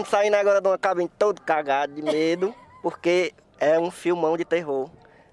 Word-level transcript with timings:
Estamos 0.00 0.18
saindo 0.18 0.34
agora 0.34 0.62
de 0.62 0.66
uma 0.66 0.78
cabine 0.78 1.10
todo 1.18 1.42
cagado 1.42 1.92
de 1.92 2.00
medo, 2.00 2.54
porque 2.82 3.34
é 3.58 3.78
um 3.78 3.90
filmão 3.90 4.34
de 4.34 4.46
terror. 4.46 4.88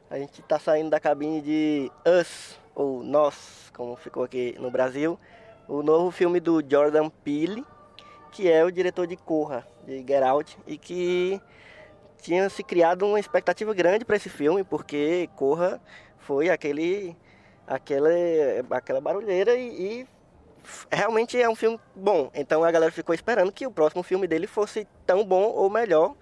A 0.10 0.20
gente 0.20 0.42
tá 0.42 0.60
saindo 0.60 0.90
da 0.90 1.00
cabine 1.00 1.42
de 1.42 1.92
Us, 2.06 2.60
ou 2.76 3.02
Nós, 3.02 3.72
como 3.74 3.96
ficou 3.96 4.26
aqui 4.26 4.58
no 4.60 4.70
Brasil. 4.70 5.18
O 5.70 5.82
novo 5.82 6.12
filme 6.12 6.42
do 6.42 6.62
Jordan 6.70 7.08
Peele, 7.08 7.64
que 8.30 8.52
é 8.52 8.66
o 8.66 8.70
diretor 8.70 9.08
de 9.08 9.16
Corra, 9.16 9.66
de 9.86 10.00
Get 10.00 10.22
Out, 10.22 10.58
e 10.68 10.78
que 10.78 11.42
tinha 12.22 12.50
se 12.50 12.62
criado 12.62 13.06
uma 13.06 13.22
expectativa 13.22 13.74
grande 13.74 14.04
para 14.04 14.18
esse 14.18 14.28
filme, 14.28 14.66
porque 14.66 15.30
Corra 15.38 15.80
foi 16.18 16.50
aquele, 16.50 17.16
aquela, 17.66 18.10
aquela 18.72 19.00
barulheira 19.00 19.56
e, 19.56 20.02
e 20.02 20.08
realmente 20.92 21.40
é 21.42 21.50
um 21.50 21.56
filme 21.56 21.80
bom. 21.96 22.30
Então 22.34 22.64
a 22.64 22.72
galera 22.72 22.92
ficou 22.92 23.14
esperando 23.14 23.52
que 23.52 23.66
o 23.68 23.72
próximo 23.72 24.04
filme 24.04 24.28
dele 24.28 24.48
fosse 24.48 24.88
tão 25.06 25.24
bom 25.26 25.44
ou 25.44 25.70
melhor 25.70 26.16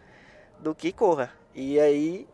do 0.60 0.74
que 0.74 0.92
Corra. 0.92 1.32
E 1.54 1.80
aí, 1.80 2.28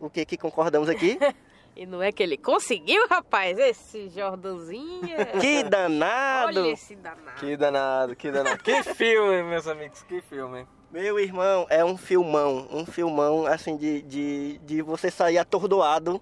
o 0.00 0.10
que 0.10 0.24
que 0.24 0.36
concordamos 0.36 0.88
aqui? 0.88 1.18
E 1.74 1.86
não 1.86 2.02
é 2.02 2.12
que 2.12 2.22
ele 2.22 2.36
conseguiu, 2.36 3.06
rapaz, 3.08 3.58
esse 3.58 4.10
Jordanzinho. 4.10 5.16
que 5.40 5.62
danado! 5.62 6.60
Olha 6.60 6.70
esse 6.70 6.94
danado. 6.94 7.40
Que 7.40 7.56
danado, 7.56 8.14
que 8.16 8.30
danado. 8.30 8.62
que 8.62 8.82
filme, 8.82 9.42
meus 9.42 9.66
amigos, 9.66 10.02
que 10.02 10.20
filme. 10.20 10.66
Meu 10.90 11.18
irmão, 11.18 11.66
é 11.70 11.82
um 11.82 11.96
filmão, 11.96 12.68
um 12.70 12.84
filmão 12.84 13.46
assim 13.46 13.78
de, 13.78 14.02
de, 14.02 14.58
de 14.58 14.82
você 14.82 15.10
sair 15.10 15.38
atordoado. 15.38 16.20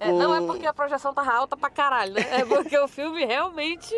É, 0.00 0.12
não 0.12 0.34
é 0.34 0.40
porque 0.40 0.66
a 0.66 0.72
projeção 0.72 1.12
tava 1.12 1.32
alta 1.32 1.56
pra 1.56 1.70
caralho, 1.70 2.14
né? 2.14 2.20
É 2.30 2.44
porque 2.44 2.78
o 2.78 2.88
filme 2.88 3.24
realmente. 3.24 3.94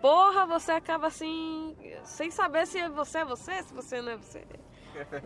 Porra, 0.00 0.46
você 0.46 0.72
acaba 0.72 1.06
assim. 1.06 1.76
Sem 2.04 2.30
saber 2.30 2.66
se 2.66 2.88
você 2.88 3.18
é 3.18 3.24
você, 3.24 3.62
se 3.62 3.74
você 3.74 4.00
não 4.00 4.12
é 4.12 4.16
você. 4.16 4.44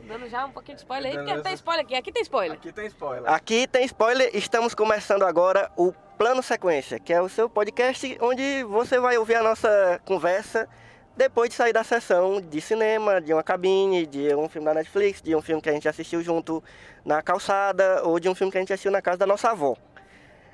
Dando 0.08 0.28
já 0.28 0.44
um 0.46 0.50
pouquinho 0.50 0.76
de 0.76 0.82
spoiler 0.82 1.12
aí, 1.12 1.24
porque 1.24 1.42
tem 1.42 1.54
spoiler 1.54 1.84
aqui. 1.84 1.94
Aqui 1.94 2.12
tem 2.12 2.22
spoiler. 2.22 2.58
Aqui 2.58 2.72
tem 2.72 2.86
spoiler. 2.86 3.30
Aqui 3.30 3.66
tem 3.68 3.84
spoiler, 3.84 4.30
estamos 4.34 4.74
começando 4.74 5.22
agora 5.22 5.70
o 5.76 5.92
Plano 6.18 6.42
Sequência, 6.42 6.98
que 6.98 7.12
é 7.12 7.22
o 7.22 7.28
seu 7.28 7.48
podcast 7.48 8.18
onde 8.20 8.64
você 8.64 8.98
vai 8.98 9.16
ouvir 9.16 9.36
a 9.36 9.42
nossa 9.42 10.00
conversa 10.04 10.68
depois 11.16 11.50
de 11.50 11.56
sair 11.56 11.72
da 11.72 11.84
sessão 11.84 12.40
de 12.40 12.60
cinema, 12.60 13.20
de 13.20 13.32
uma 13.32 13.42
cabine, 13.42 14.06
de 14.06 14.34
um 14.34 14.48
filme 14.48 14.64
da 14.64 14.74
Netflix, 14.74 15.20
de 15.20 15.36
um 15.36 15.42
filme 15.42 15.60
que 15.60 15.68
a 15.68 15.72
gente 15.72 15.88
assistiu 15.88 16.22
junto 16.22 16.62
na 17.04 17.22
calçada 17.22 18.02
ou 18.04 18.18
de 18.18 18.28
um 18.28 18.34
filme 18.34 18.50
que 18.50 18.58
a 18.58 18.60
gente 18.60 18.72
assistiu 18.72 18.90
na 18.90 19.02
casa 19.02 19.18
da 19.18 19.26
nossa 19.26 19.50
avó. 19.50 19.76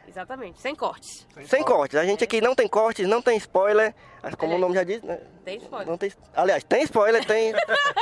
Exatamente, 0.09 0.61
sem 0.61 0.75
cortes. 0.75 1.27
Sem, 1.35 1.47
sem 1.47 1.65
cortes. 1.65 1.99
A 1.99 2.05
gente 2.05 2.23
aqui 2.23 2.41
não 2.41 2.55
tem 2.55 2.69
cortes, 2.69 3.07
não 3.09 3.21
tem 3.21 3.37
spoiler. 3.37 3.95
Como 4.39 4.55
Aliás, 4.55 4.55
o 4.55 4.59
nome 4.59 4.75
já 4.75 4.83
diz, 4.83 5.03
né? 5.03 5.21
Tem 5.45 5.59
spoiler. 5.59 5.87
Não 5.87 5.99
tem, 5.99 6.13
aliás, 6.35 6.65
tem 6.65 6.83
spoiler, 6.83 7.25
tem. 7.25 7.53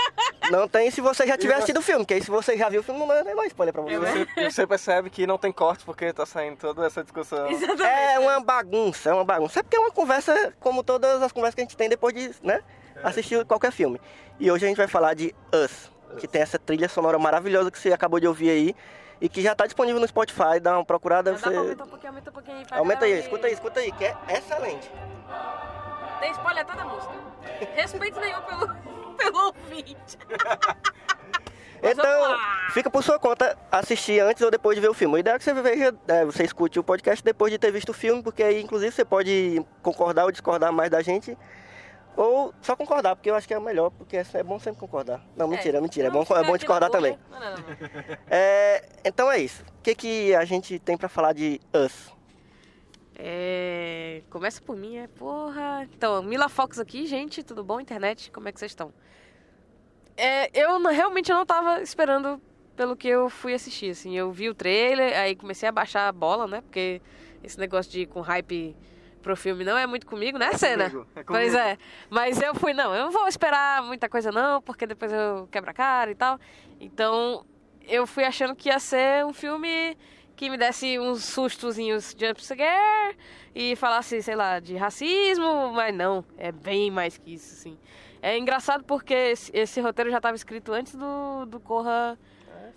não 0.51 0.69
tem 0.69 0.91
se 0.91 1.01
você 1.01 1.27
já 1.27 1.37
tiver 1.37 1.55
assistido 1.55 1.79
o 1.79 1.83
filme, 1.83 2.05
porque 2.05 2.15
aí 2.15 2.23
se 2.23 2.31
você 2.31 2.57
já 2.57 2.69
viu 2.69 2.81
o 2.81 2.83
filme, 2.83 3.01
não 3.05 3.13
é 3.13 3.35
mais 3.35 3.49
spoiler 3.49 3.73
pra 3.73 3.83
você. 3.83 3.95
E 3.95 3.99
você, 3.99 4.51
você 4.51 4.67
percebe 4.67 5.11
que 5.11 5.27
não 5.27 5.37
tem 5.37 5.53
cortes 5.53 5.85
porque 5.85 6.13
tá 6.13 6.25
saindo 6.25 6.57
toda 6.57 6.87
essa 6.87 7.03
discussão. 7.03 7.49
Exatamente. 7.51 7.83
É 7.83 8.19
uma 8.19 8.41
bagunça, 8.41 9.11
é 9.11 9.13
uma 9.13 9.25
bagunça. 9.25 9.61
É 9.61 9.63
porque 9.63 9.77
é 9.77 9.81
uma 9.81 9.91
conversa 9.91 10.55
como 10.61 10.83
todas 10.83 11.23
as 11.23 11.33
conversas 11.33 11.55
que 11.55 11.61
a 11.61 11.65
gente 11.65 11.77
tem 11.77 11.89
depois 11.89 12.15
de, 12.15 12.31
né? 12.43 12.63
Assistir 13.03 13.45
qualquer 13.45 13.73
filme. 13.73 14.01
E 14.39 14.51
hoje 14.51 14.65
a 14.65 14.69
gente 14.69 14.79
vai 14.79 14.89
falar 14.89 15.15
de 15.15 15.35
Us, 15.53 15.91
que 16.19 16.27
tem 16.27 16.41
essa 16.41 16.59
trilha 16.59 16.89
sonora 16.89 17.19
maravilhosa 17.19 17.71
que 17.71 17.79
você 17.79 17.93
acabou 17.93 18.19
de 18.21 18.27
ouvir 18.27 18.51
aí 18.51 18.77
e 19.21 19.29
que 19.29 19.41
já 19.43 19.53
está 19.53 19.65
disponível 19.65 20.01
no 20.01 20.07
Spotify, 20.07 20.61
dá 20.61 20.77
uma 20.77 20.85
procurada. 20.85 21.33
Você... 21.33 21.55
Aumenta 21.55 21.85
um 21.85 21.87
pouquinho, 21.87 22.11
aumenta 22.11 22.31
um 22.31 22.33
pouquinho 22.33 22.57
aí. 22.59 22.67
Aumenta 22.71 23.05
aí, 23.05 23.21
escuta 23.21 23.47
aí, 23.47 23.53
escuta 23.53 23.81
aí, 23.81 23.93
que 23.93 24.05
é 24.05 24.17
excelente. 24.31 24.91
Tem 26.21 26.31
spoiler 26.33 26.63
até 26.63 26.75
da 26.75 26.85
música. 26.85 27.13
Respeito 27.75 28.21
nenhum 28.21 28.41
pelo, 28.43 28.69
pelo 29.17 29.47
ouvinte. 29.47 30.19
então, 31.83 32.39
fica 32.71 32.91
por 32.91 33.03
sua 33.03 33.19
conta 33.19 33.57
assistir 33.71 34.21
antes 34.21 34.43
ou 34.43 34.51
depois 34.51 34.75
de 34.75 34.81
ver 34.81 34.89
o 34.89 34.95
filme. 34.95 35.15
O 35.15 35.19
ideal 35.19 35.37
é 35.37 35.39
que 35.39 35.45
você 35.45 35.55
veja, 35.55 35.95
é, 36.09 36.25
você 36.25 36.45
escute 36.45 36.79
o 36.79 36.85
podcast 36.85 37.25
depois 37.25 37.53
de 37.53 37.59
ter 37.59 37.71
visto 37.71 37.91
o 37.91 37.95
filme, 37.95 38.23
porque 38.23 38.43
aí, 38.43 38.63
inclusive, 38.63 38.91
você 38.93 39.05
pode 39.05 39.65
concordar 39.83 40.25
ou 40.25 40.33
discordar 40.33 40.73
mais 40.73 40.91
da 40.91 41.03
gente. 41.03 41.37
Ou 42.17 42.55
só 42.63 42.77
concordar, 42.77 43.17
porque 43.17 43.29
eu 43.29 43.35
acho 43.35 43.47
que 43.47 43.55
é 43.55 43.59
o 43.59 43.63
melhor, 43.63 43.91
porque 43.91 44.17
é 44.17 44.43
bom 44.43 44.59
sempre 44.59 44.81
concordar. 44.81 45.21
Não, 45.37 45.49
mentira, 45.49 45.79
é, 45.79 45.81
mentira. 45.81 46.11
Não, 46.11 46.23
é 46.23 46.25
bom, 46.25 46.37
é 46.37 46.45
bom 46.45 46.57
discordar 46.57 46.91
também. 46.91 47.19
Não, 47.31 47.41
não, 47.41 47.51
não. 47.51 47.65
É, 48.31 48.89
então 49.05 49.31
é 49.31 49.39
isso. 49.39 49.63
O 49.63 49.83
que, 49.83 49.95
que 49.95 50.35
a 50.35 50.45
gente 50.45 50.79
tem 50.79 50.97
para 50.97 51.09
falar 51.09 51.33
de 51.33 51.61
Us? 51.75 52.15
É, 53.17 54.23
começa 54.31 54.61
por 54.61 54.77
mim, 54.77 54.97
é 54.97 55.07
porra. 55.07 55.89
Então, 55.93 56.23
Mila 56.23 56.49
Fox 56.49 56.79
aqui, 56.79 57.07
gente, 57.07 57.43
tudo 57.43 57.65
bom? 57.65 57.81
Internet, 57.81 58.31
como 58.31 58.49
é 58.49 58.53
que 58.53 58.59
vocês 58.59 58.73
estão? 58.73 58.93
É, 60.17 60.51
eu 60.59 60.79
não, 60.79 60.93
realmente 60.93 61.33
não 61.33 61.45
tava 61.45 61.81
esperando 61.83 62.41
pelo 62.77 62.97
que 62.97 63.09
eu 63.09 63.29
fui 63.29 63.55
assistir, 63.55 63.91
assim. 63.91 64.17
Eu 64.17 64.31
vi 64.33 64.49
o 64.49 64.55
trailer, 64.55 65.17
aí 65.19 65.35
comecei 65.35 65.69
a 65.69 65.73
baixar 65.73 66.09
a 66.09 66.13
bola, 66.13 66.47
né? 66.47 66.61
Porque 66.61 67.01
esse 67.43 67.59
negócio 67.59 67.91
de 67.91 68.07
com 68.07 68.21
hype 68.21 68.77
pro 69.25 69.37
filme 69.37 69.65
não 69.65 69.77
é 69.77 69.87
muito 69.87 70.07
comigo, 70.07 70.39
né, 70.39 70.51
é 70.53 70.59
Cena? 70.59 70.91
Comigo, 70.91 71.09
é 71.17 71.25
comigo. 71.25 71.33
Pois 71.33 71.55
é. 71.55 71.79
Mas 72.11 72.41
eu 72.41 72.55
fui, 72.55 72.75
não, 72.75 72.95
eu 72.95 73.07
não 73.07 73.11
vou 73.11 73.27
esperar 73.27 73.83
muita 73.83 74.09
coisa 74.09 74.31
não, 74.31 74.61
porque 74.63 74.87
depois 74.87 75.11
eu 75.11 75.49
quebro 75.51 75.71
a 75.71 75.75
cara 75.75 76.11
e 76.11 76.15
tal. 76.15 76.39
Então, 76.79 77.45
eu 77.89 78.07
fui 78.07 78.23
achando 78.23 78.55
que 78.55 78.69
ia 78.69 78.79
ser 78.79 79.25
um 79.25 79.33
filme 79.33 79.97
que 80.37 80.51
me 80.51 80.59
desse 80.59 80.99
uns 80.99 81.25
sustozinhos 81.25 82.15
jump 82.19 82.45
scare 82.45 83.17
e 83.55 83.75
falasse, 83.77 84.23
sei 84.23 84.37
lá, 84.37 84.61
de 84.61 84.77
racismo, 84.77 85.73
mas 85.73 85.95
não, 85.95 86.25
é 86.37 86.53
bem 86.53 86.91
mais 86.91 87.17
que 87.17 87.35
isso, 87.35 87.55
assim. 87.55 87.79
É 88.21 88.37
engraçado 88.39 88.85
porque 88.85 89.15
esse, 89.15 89.51
esse 89.55 89.81
roteiro 89.81 90.11
já 90.11 90.19
estava 90.19 90.37
escrito 90.37 90.73
antes 90.73 90.95
do, 90.95 91.47
do 91.47 91.59
Corra 91.59 92.19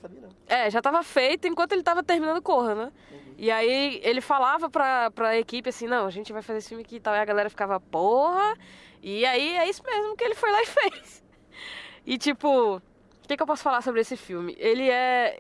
sabia 0.02 0.22
não. 0.22 0.30
É, 0.48 0.70
já 0.70 0.82
tava 0.82 1.04
feito 1.04 1.48
enquanto 1.48 1.74
ele 1.74 1.84
tava 1.84 2.04
terminando 2.04 2.42
Corra, 2.42 2.76
né? 2.76 2.92
Uhum. 3.12 3.27
E 3.38 3.52
aí 3.52 4.02
ele 4.04 4.20
falava 4.20 4.70
pra, 4.70 5.12
pra 5.12 5.38
equipe 5.38 5.70
assim, 5.70 5.86
não, 5.86 6.08
a 6.08 6.10
gente 6.10 6.34
vai 6.34 6.42
fazer 6.42 6.58
esse 6.60 6.70
filme 6.70 6.84
aqui 6.84 6.96
e 6.96 7.00
tal. 7.00 7.14
E 7.14 7.20
a 7.20 7.26
galera 7.26 7.50
ficava, 7.50 7.80
porra. 7.80 8.58
E 9.02 9.26
aí 9.26 9.56
é 9.56 9.70
isso 9.70 9.84
mesmo 9.86 10.16
que 10.16 10.24
ele 10.24 10.34
foi 10.34 10.52
lá 10.52 10.62
e 10.62 10.66
fez. 10.66 11.24
E 12.06 12.18
tipo, 12.18 12.78
o 12.78 12.82
que, 13.28 13.38
que 13.38 13.44
eu 13.44 13.48
posso 13.48 13.62
falar 13.62 13.82
sobre 13.82 14.02
esse 14.02 14.18
filme? 14.18 14.56
Ele 14.58 14.90
é. 14.90 15.40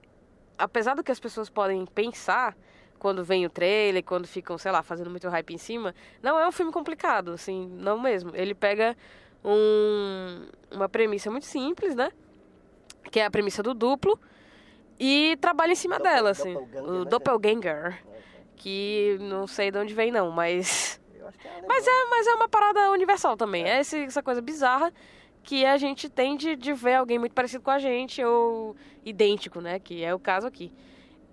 Apesar 0.58 0.94
do 0.94 1.04
que 1.04 1.12
as 1.12 1.20
pessoas 1.20 1.50
podem 1.50 1.86
pensar 1.86 2.56
quando 3.00 3.24
vem 3.24 3.46
o 3.46 3.50
trailer, 3.50 4.04
quando 4.04 4.28
ficam, 4.28 4.58
sei 4.58 4.72
lá, 4.72 4.84
fazendo 4.84 5.10
muito 5.10 5.30
hype 5.30 5.54
em 5.54 5.58
cima, 5.58 5.94
não 6.22 6.40
é 6.40 6.48
um 6.48 6.52
filme 6.52 6.72
complicado, 6.72 7.32
assim, 7.32 7.68
não 7.68 8.00
mesmo. 8.00 8.32
Ele 8.36 8.54
pega 8.54 8.98
um, 9.44 10.48
uma 10.72 10.90
premissa 10.90 11.30
muito 11.30 11.46
simples, 11.46 11.96
né? 11.96 12.12
Que 13.12 13.20
é 13.20 13.26
a 13.26 13.32
premissa 13.32 13.64
do 13.64 13.74
duplo, 13.74 14.20
e 15.00 15.38
trabalha 15.40 15.72
em 15.72 15.76
cima 15.76 15.98
Doppel, 15.98 16.14
dela, 16.14 16.30
assim. 16.32 16.56
O 16.56 17.06
Doppelganger. 17.06 18.04
Que 18.56 19.18
não 19.22 19.46
sei 19.46 19.70
de 19.70 19.78
onde 19.78 19.94
vem, 19.94 20.12
não, 20.12 20.32
mas. 20.32 21.00
É 21.14 21.68
mas, 21.68 21.86
é, 21.86 22.06
mas 22.10 22.28
é 22.28 22.34
uma 22.34 22.50
parada 22.50 22.90
universal 22.92 23.38
também. 23.38 23.64
É, 23.64 23.78
é 23.78 23.80
essa 23.80 24.24
coisa 24.24 24.42
bizarra 24.42 24.92
que 25.44 25.66
a 25.66 25.78
gente 25.78 26.10
tem 26.10 26.36
de, 26.36 26.56
de 26.56 26.74
ver 26.74 26.96
alguém 26.96 27.20
muito 27.20 27.34
parecido 27.34 27.64
com 27.64 27.72
a 27.72 27.80
gente 27.80 28.24
ou 28.24 28.76
idêntico, 29.06 29.62
né? 29.62 29.80
Que 29.80 30.04
é 30.04 30.14
o 30.14 30.20
caso 30.20 30.48
aqui. 30.48 30.74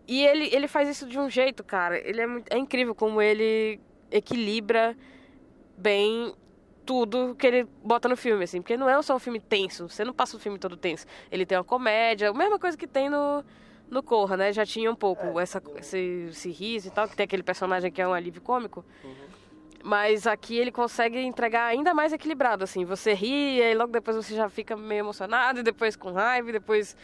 E 0.06 0.24
ele, 0.24 0.54
ele 0.54 0.68
faz 0.68 0.88
isso 0.88 1.06
de 1.06 1.18
um 1.18 1.30
jeito, 1.30 1.64
cara. 1.64 1.98
Ele 1.98 2.20
é, 2.20 2.26
muito, 2.26 2.52
é 2.52 2.58
incrível 2.58 2.94
como 2.94 3.20
ele 3.20 3.80
equilibra 4.10 4.96
bem 5.76 6.32
tudo 6.84 7.34
que 7.34 7.46
ele 7.46 7.68
bota 7.82 8.08
no 8.08 8.16
filme, 8.16 8.44
assim. 8.44 8.60
Porque 8.60 8.76
não 8.76 8.88
é 8.88 9.00
só 9.02 9.16
um 9.16 9.18
filme 9.18 9.40
tenso. 9.40 9.88
Você 9.88 10.04
não 10.04 10.12
passa 10.12 10.36
o 10.36 10.40
filme 10.40 10.58
todo 10.58 10.76
tenso. 10.76 11.06
Ele 11.30 11.44
tem 11.46 11.56
uma 11.58 11.64
comédia, 11.64 12.30
a 12.30 12.34
mesma 12.34 12.58
coisa 12.58 12.76
que 12.76 12.86
tem 12.86 13.08
no, 13.08 13.44
no 13.90 14.02
Corra, 14.02 14.36
né? 14.36 14.52
Já 14.52 14.64
tinha 14.64 14.90
um 14.90 14.94
pouco 14.94 15.38
é, 15.38 15.42
essa, 15.42 15.62
esse, 15.76 16.26
esse 16.30 16.50
riso 16.50 16.88
e 16.88 16.90
tal, 16.90 17.08
que 17.08 17.16
tem 17.16 17.24
aquele 17.24 17.42
personagem 17.42 17.90
que 17.90 18.00
é 18.00 18.06
um 18.06 18.12
alívio 18.12 18.42
cômico. 18.42 18.84
Uhum. 19.02 19.14
Mas 19.82 20.26
aqui 20.26 20.56
ele 20.56 20.72
consegue 20.72 21.18
entregar 21.18 21.66
ainda 21.66 21.92
mais 21.92 22.12
equilibrado, 22.12 22.64
assim. 22.64 22.84
Você 22.84 23.12
ri, 23.12 23.60
e 23.60 23.74
logo 23.74 23.92
depois 23.92 24.16
você 24.16 24.34
já 24.34 24.48
fica 24.48 24.74
meio 24.76 25.00
emocionado, 25.00 25.60
e 25.60 25.62
depois 25.62 25.94
com 25.94 26.12
raiva, 26.12 26.48
e 26.48 26.52
depois 26.52 26.96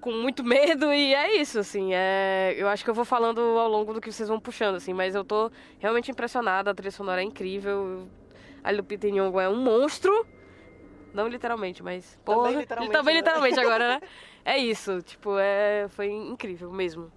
com 0.00 0.12
muito 0.12 0.44
medo, 0.44 0.92
e 0.92 1.14
é 1.14 1.40
isso, 1.40 1.58
assim. 1.58 1.94
É... 1.94 2.54
Eu 2.56 2.68
acho 2.68 2.84
que 2.84 2.90
eu 2.90 2.94
vou 2.94 3.06
falando 3.06 3.40
ao 3.40 3.68
longo 3.68 3.94
do 3.94 4.00
que 4.00 4.12
vocês 4.12 4.28
vão 4.28 4.38
puxando, 4.38 4.76
assim. 4.76 4.92
Mas 4.92 5.14
eu 5.14 5.24
tô 5.24 5.50
realmente 5.78 6.10
impressionada, 6.10 6.70
a 6.70 6.74
trilha 6.74 6.90
sonora 6.90 7.22
é 7.22 7.24
incrível. 7.24 8.06
A 8.62 8.70
Lupita 8.70 9.08
Nyong'o 9.08 9.40
é 9.40 9.48
um 9.48 9.56
monstro. 9.56 10.26
Não 11.12 11.26
literalmente, 11.26 11.82
mas. 11.82 12.18
Porra, 12.24 12.44
também 12.44 12.60
literalmente, 12.60 12.92
também 12.96 13.14
né? 13.14 13.20
literalmente 13.20 13.60
agora, 13.60 13.88
né? 13.88 14.00
É 14.44 14.56
isso, 14.56 15.02
tipo, 15.02 15.36
é, 15.38 15.88
foi 15.90 16.10
incrível 16.10 16.72
mesmo. 16.72 17.12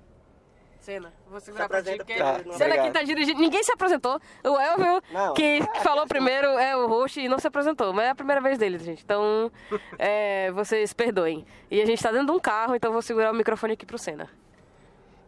Cena, 0.82 1.14
vou 1.30 1.40
segurar 1.40 1.70
pra 1.70 1.82
ti, 1.82 1.96
porque 1.96 2.16
tá, 2.16 2.40
Cena 2.54 2.76
aqui 2.76 2.92
tá 2.92 3.04
dirigindo. 3.04 3.40
Ninguém 3.40 3.64
se 3.64 3.72
apresentou. 3.72 4.20
O 4.44 4.60
Elvio, 4.60 5.02
não, 5.12 5.34
que 5.36 5.60
é, 5.60 5.80
falou 5.82 6.08
primeiro, 6.08 6.48
é 6.58 6.76
o 6.76 6.88
host 6.88 7.22
e 7.22 7.30
não 7.30 7.38
se 7.38 7.48
apresentou. 7.48 7.94
Mas 7.94 8.06
é 8.06 8.10
a 8.10 8.16
primeira 8.16 8.42
vez 8.42 8.58
dele, 8.58 8.80
gente. 8.80 9.04
Então, 9.04 9.52
é, 10.00 10.52
vocês 10.52 10.92
perdoem. 10.92 11.46
E 11.70 11.80
a 11.80 11.86
gente 11.86 12.02
tá 12.02 12.12
dentro 12.12 12.26
de 12.26 12.32
um 12.34 12.40
carro, 12.40 12.76
então 12.76 12.92
vou 12.92 13.02
segurar 13.02 13.32
o 13.32 13.36
microfone 13.36 13.74
aqui 13.74 13.86
pro 13.86 13.98
Cena. 14.00 14.28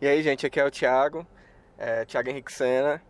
E 0.02 0.08
aí, 0.08 0.24
gente, 0.24 0.46
aqui 0.46 0.60
é 0.60 0.66
o 0.66 0.72
Thiago, 0.72 1.26
é, 1.78 2.04
Thiago 2.04 2.30
Henrique 2.30 2.52
Sena. 2.52 3.02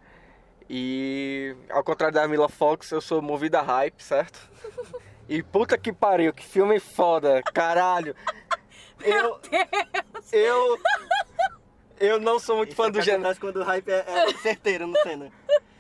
E 0.76 1.56
ao 1.70 1.84
contrário 1.84 2.16
da 2.16 2.28
Mila 2.28 2.50
Fox, 2.50 2.90
eu 2.90 3.00
sou 3.00 3.22
movido 3.22 3.58
a 3.58 3.62
hype, 3.62 4.02
certo? 4.02 4.40
E 5.30 5.44
puta 5.44 5.78
que 5.78 5.94
pariu, 5.94 6.34
que 6.34 6.44
filme 6.44 6.80
foda, 6.80 7.44
caralho. 7.54 8.16
Eu, 9.06 9.38
eu, 10.32 10.80
eu 12.00 12.20
não 12.22 12.40
sou 12.40 12.56
muito 12.56 12.70
Isso 12.70 12.78
fã 12.78 12.88
é 12.88 12.92
do 12.92 13.02
gênero. 13.02 13.38
quando 13.38 13.58
o 13.58 13.64
hype 13.64 13.90
é, 13.90 14.06
é 14.08 14.34
certeiro 14.38 14.88
no 14.88 14.98
cena. 15.02 15.30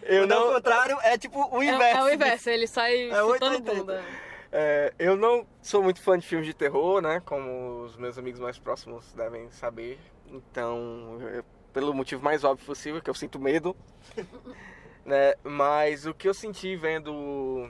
Eu 0.01 0.23
é 0.23 0.25
não, 0.25 0.53
contrário, 0.53 0.97
é 1.01 1.17
tipo 1.17 1.39
o 1.55 1.61
É, 1.63 1.67
inverso. 1.67 1.97
é 1.99 2.03
o 2.03 2.09
inverso, 2.13 2.49
ele 2.49 2.67
sai 2.67 3.09
É 3.09 3.15
chutando 3.15 3.59
bunda. 3.61 4.03
é, 4.51 4.93
eu 4.99 5.15
não 5.15 5.47
sou 5.61 5.81
muito 5.81 6.01
fã 6.01 6.19
de 6.19 6.27
filmes 6.27 6.45
de 6.45 6.53
terror, 6.53 7.01
né? 7.01 7.21
Como 7.25 7.83
os 7.83 7.95
meus 7.95 8.17
amigos 8.17 8.41
mais 8.41 8.59
próximos 8.59 9.13
devem 9.13 9.49
saber. 9.51 9.97
Então, 10.27 11.17
eu- 11.33 11.45
pelo 11.71 11.93
motivo 11.93 12.21
mais 12.21 12.43
óbvio 12.43 12.65
possível, 12.65 13.01
que 13.01 13.09
eu 13.09 13.15
sinto 13.15 13.39
medo. 13.39 13.73
né? 15.05 15.35
Mas 15.43 16.05
o 16.05 16.13
que 16.13 16.27
eu 16.27 16.33
senti 16.33 16.75
vendo 16.75 17.69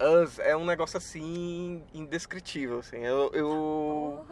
Us 0.00 0.38
é 0.38 0.56
um 0.56 0.64
negócio 0.64 0.96
assim 0.96 1.82
indescritível. 1.92 2.78
Assim. 2.78 2.98
Eu, 2.98 3.30
eu, 3.32 4.26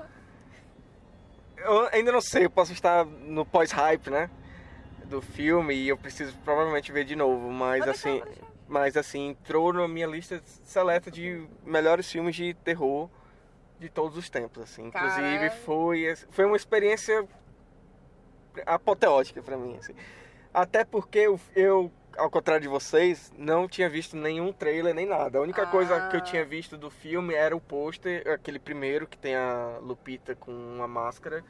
eu 1.58 1.88
ainda 1.93 2.11
não 2.11 2.20
sei, 2.20 2.46
eu 2.46 2.50
posso 2.50 2.73
estar 2.73 3.05
no 3.05 3.44
pós-hype, 3.44 4.11
né? 4.11 4.31
Do 5.05 5.20
filme 5.20 5.75
e 5.75 5.88
eu 5.88 5.96
preciso 5.96 6.37
provavelmente 6.38 6.93
ver 6.93 7.05
de 7.05 7.17
novo, 7.17 7.50
mas 7.50 7.87
assim, 7.88 8.12
deixar, 8.12 8.26
pode 8.26 8.41
deixar. 8.41 8.55
mas 8.69 8.96
assim, 8.96 9.29
entrou 9.29 9.73
na 9.73 9.88
minha 9.88 10.06
lista 10.06 10.41
seleta 10.64 11.11
de 11.11 11.46
melhores 11.64 12.11
filmes 12.11 12.37
de 12.37 12.55
terror 12.55 13.08
de 13.79 13.88
todos 13.88 14.17
os 14.17 14.29
tempos, 14.29 14.62
assim. 14.62 14.87
Inclusive 14.87 15.50
foi 15.64 16.14
foi 16.31 16.44
uma 16.44 16.56
experiência 16.56 17.26
apoteótica 18.67 19.43
pra 19.43 19.56
mim, 19.56 19.76
assim. 19.79 19.94
Até 20.52 20.84
porque 20.84 21.19
eu, 21.19 21.41
eu, 21.55 21.93
ao 22.19 22.31
contrário 22.31 22.62
de 22.62 22.69
vocês, 22.69 23.32
não 23.38 23.69
tinha 23.69 23.88
visto 23.88 24.17
nenhum 24.17 24.53
trailer 24.53 24.94
nem 24.94 25.06
nada. 25.06 25.38
A 25.38 25.43
única 25.43 25.67
coisa 25.67 26.09
que 26.09 26.17
eu 26.17 26.20
Ah. 26.20 26.23
tinha 26.23 26.44
visto 26.44 26.76
do 26.76 26.91
filme 26.91 27.35
era 27.35 27.56
o 27.56 27.61
pôster, 27.61 28.26
aquele 28.31 28.59
primeiro 28.59 29.06
que 29.06 29.17
tem 29.17 29.35
a 29.35 29.79
Lupita 29.81 30.35
com 30.35 30.53
uma 30.53 30.87
máscara. 30.88 31.44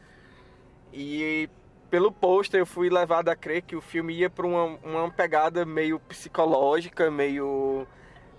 E 0.92 1.48
pelo 1.90 2.12
pôster 2.12 2.60
eu 2.60 2.66
fui 2.66 2.88
levado 2.90 3.28
a 3.28 3.36
crer 3.36 3.62
que 3.62 3.74
o 3.76 3.80
filme 3.80 4.14
ia 4.14 4.30
para 4.30 4.46
uma, 4.46 4.64
uma 4.82 5.10
pegada 5.10 5.64
meio 5.64 5.98
psicológica, 6.00 7.10
meio. 7.10 7.86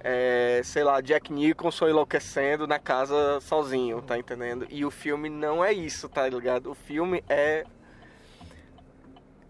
é, 0.02 0.62
sei 0.64 0.84
lá, 0.84 1.02
Jack 1.02 1.32
Nicholson 1.34 1.90
enlouquecendo 1.90 2.66
na 2.66 2.80
casa 2.80 3.40
sozinho, 3.42 4.02
tá 4.02 4.18
entendendo? 4.18 4.66
E 4.70 4.86
o 4.86 4.92
filme 4.92 5.30
não 5.30 5.64
é 5.64 5.74
isso, 5.74 6.08
tá 6.08 6.28
ligado? 6.28 6.72
O 6.72 6.76
filme 6.76 7.22
é. 7.28 7.66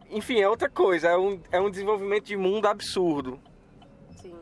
Enfim, 0.10 0.40
é 0.42 0.50
outra 0.50 0.70
coisa, 0.70 1.08
é 1.10 1.18
um, 1.18 1.40
é 1.52 1.60
um 1.60 1.70
desenvolvimento 1.70 2.26
de 2.26 2.36
mundo 2.36 2.68
absurdo. 2.68 3.40
Sim. 4.22 4.36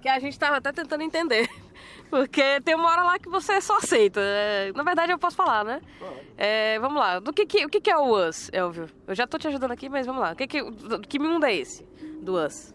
Que 0.00 0.08
a 0.08 0.18
gente 0.18 0.38
tava 0.38 0.56
até 0.58 0.72
tentando 0.72 1.02
entender. 1.02 1.48
Porque 2.10 2.60
tem 2.60 2.74
uma 2.74 2.90
hora 2.90 3.02
lá 3.04 3.18
que 3.18 3.28
você 3.28 3.58
só 3.62 3.78
aceita. 3.78 4.20
É, 4.22 4.70
Na 4.74 4.82
verdade, 4.82 5.12
eu 5.12 5.18
posso 5.18 5.34
falar, 5.34 5.64
né? 5.64 5.80
É, 6.36 6.78
vamos 6.78 6.98
lá. 7.00 7.18
Do 7.18 7.32
que, 7.32 7.46
que, 7.46 7.64
o 7.64 7.68
que, 7.70 7.80
que 7.80 7.90
é 7.90 7.96
o 7.96 8.14
Us, 8.14 8.50
Elvio? 8.52 8.86
Eu 9.06 9.14
já 9.14 9.26
tô 9.26 9.38
te 9.38 9.48
ajudando 9.48 9.70
aqui, 9.72 9.88
mas 9.88 10.04
vamos 10.06 10.20
lá. 10.20 10.32
O 10.32 10.36
que, 10.36 10.46
que, 10.46 10.62
do- 10.62 11.00
que 11.00 11.18
mundo 11.18 11.46
é 11.46 11.54
esse 11.54 11.82
do 12.20 12.36
Us? 12.36 12.74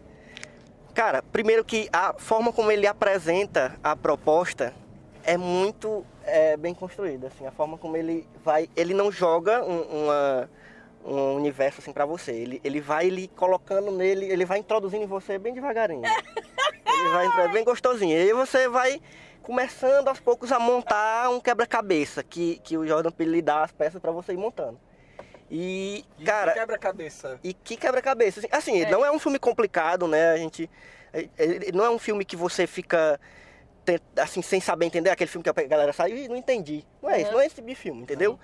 Cara, 0.92 1.22
primeiro 1.22 1.64
que 1.64 1.88
a 1.92 2.14
forma 2.18 2.52
como 2.52 2.72
ele 2.72 2.84
apresenta 2.84 3.78
a 3.84 3.94
proposta 3.94 4.74
é 5.22 5.36
muito 5.36 6.04
é, 6.24 6.56
bem 6.56 6.74
construída, 6.74 7.28
assim, 7.28 7.46
a 7.46 7.52
forma 7.52 7.78
como 7.78 7.96
ele 7.96 8.26
vai, 8.44 8.68
ele 8.74 8.92
não 8.94 9.12
joga 9.12 9.62
um, 9.64 9.82
uma- 9.82 10.50
um 11.04 11.34
universo 11.36 11.80
assim 11.80 11.92
para 11.92 12.04
você, 12.04 12.32
ele, 12.32 12.60
ele 12.64 12.80
vai 12.80 13.06
ele 13.06 13.28
colocando 13.28 13.90
nele, 13.90 14.26
ele 14.26 14.44
vai 14.44 14.58
introduzindo 14.58 15.04
em 15.04 15.06
você 15.06 15.38
bem 15.38 15.54
devagarinho, 15.54 16.02
ele 16.86 17.08
vai 17.10 17.26
entrar 17.26 17.48
bem 17.52 17.64
gostosinho, 17.64 18.16
e 18.16 18.20
aí 18.22 18.32
você 18.32 18.68
vai 18.68 19.00
começando 19.42 20.08
aos 20.08 20.20
poucos 20.20 20.52
a 20.52 20.58
montar 20.58 21.30
um 21.30 21.40
quebra-cabeça 21.40 22.22
que, 22.22 22.58
que 22.62 22.76
o 22.76 22.86
Jordan 22.86 23.10
Peele 23.10 23.32
lhe 23.32 23.42
dá 23.42 23.62
as 23.64 23.72
peças 23.72 24.00
para 24.00 24.10
você 24.12 24.32
ir 24.32 24.36
montando. 24.36 24.78
E, 25.50 26.04
cara, 26.26 26.52
quebra-cabeça. 26.52 27.40
e 27.42 27.54
que 27.54 27.74
quebra-cabeça. 27.74 28.40
Assim, 28.40 28.48
Assim, 28.52 28.82
É. 28.82 28.90
não 28.90 29.02
é 29.02 29.10
um 29.10 29.18
filme 29.18 29.38
complicado, 29.38 30.06
né? 30.06 30.32
A 30.32 30.36
gente. 30.36 30.68
é- 31.10 31.26
é- 31.38 31.72
Não 31.72 31.82
é 31.86 31.88
um 31.88 31.98
filme 31.98 32.22
que 32.26 32.36
você 32.36 32.66
fica 32.66 33.18
assim, 34.18 34.42
sem 34.42 34.60
saber 34.60 34.84
entender, 34.84 35.08
aquele 35.08 35.30
filme 35.30 35.42
que 35.42 35.48
a 35.48 35.66
galera 35.66 35.94
sai 35.94 36.12
e 36.12 36.28
não 36.28 36.36
entendi. 36.36 36.84
Não 37.00 37.08
é 37.08 37.16
isso, 37.22 37.28
Uhum. 37.28 37.32
não 37.36 37.40
é 37.40 37.46
esse 37.46 37.54
tipo 37.54 37.66
de 37.68 37.74
filme, 37.74 38.02
entendeu? 38.02 38.38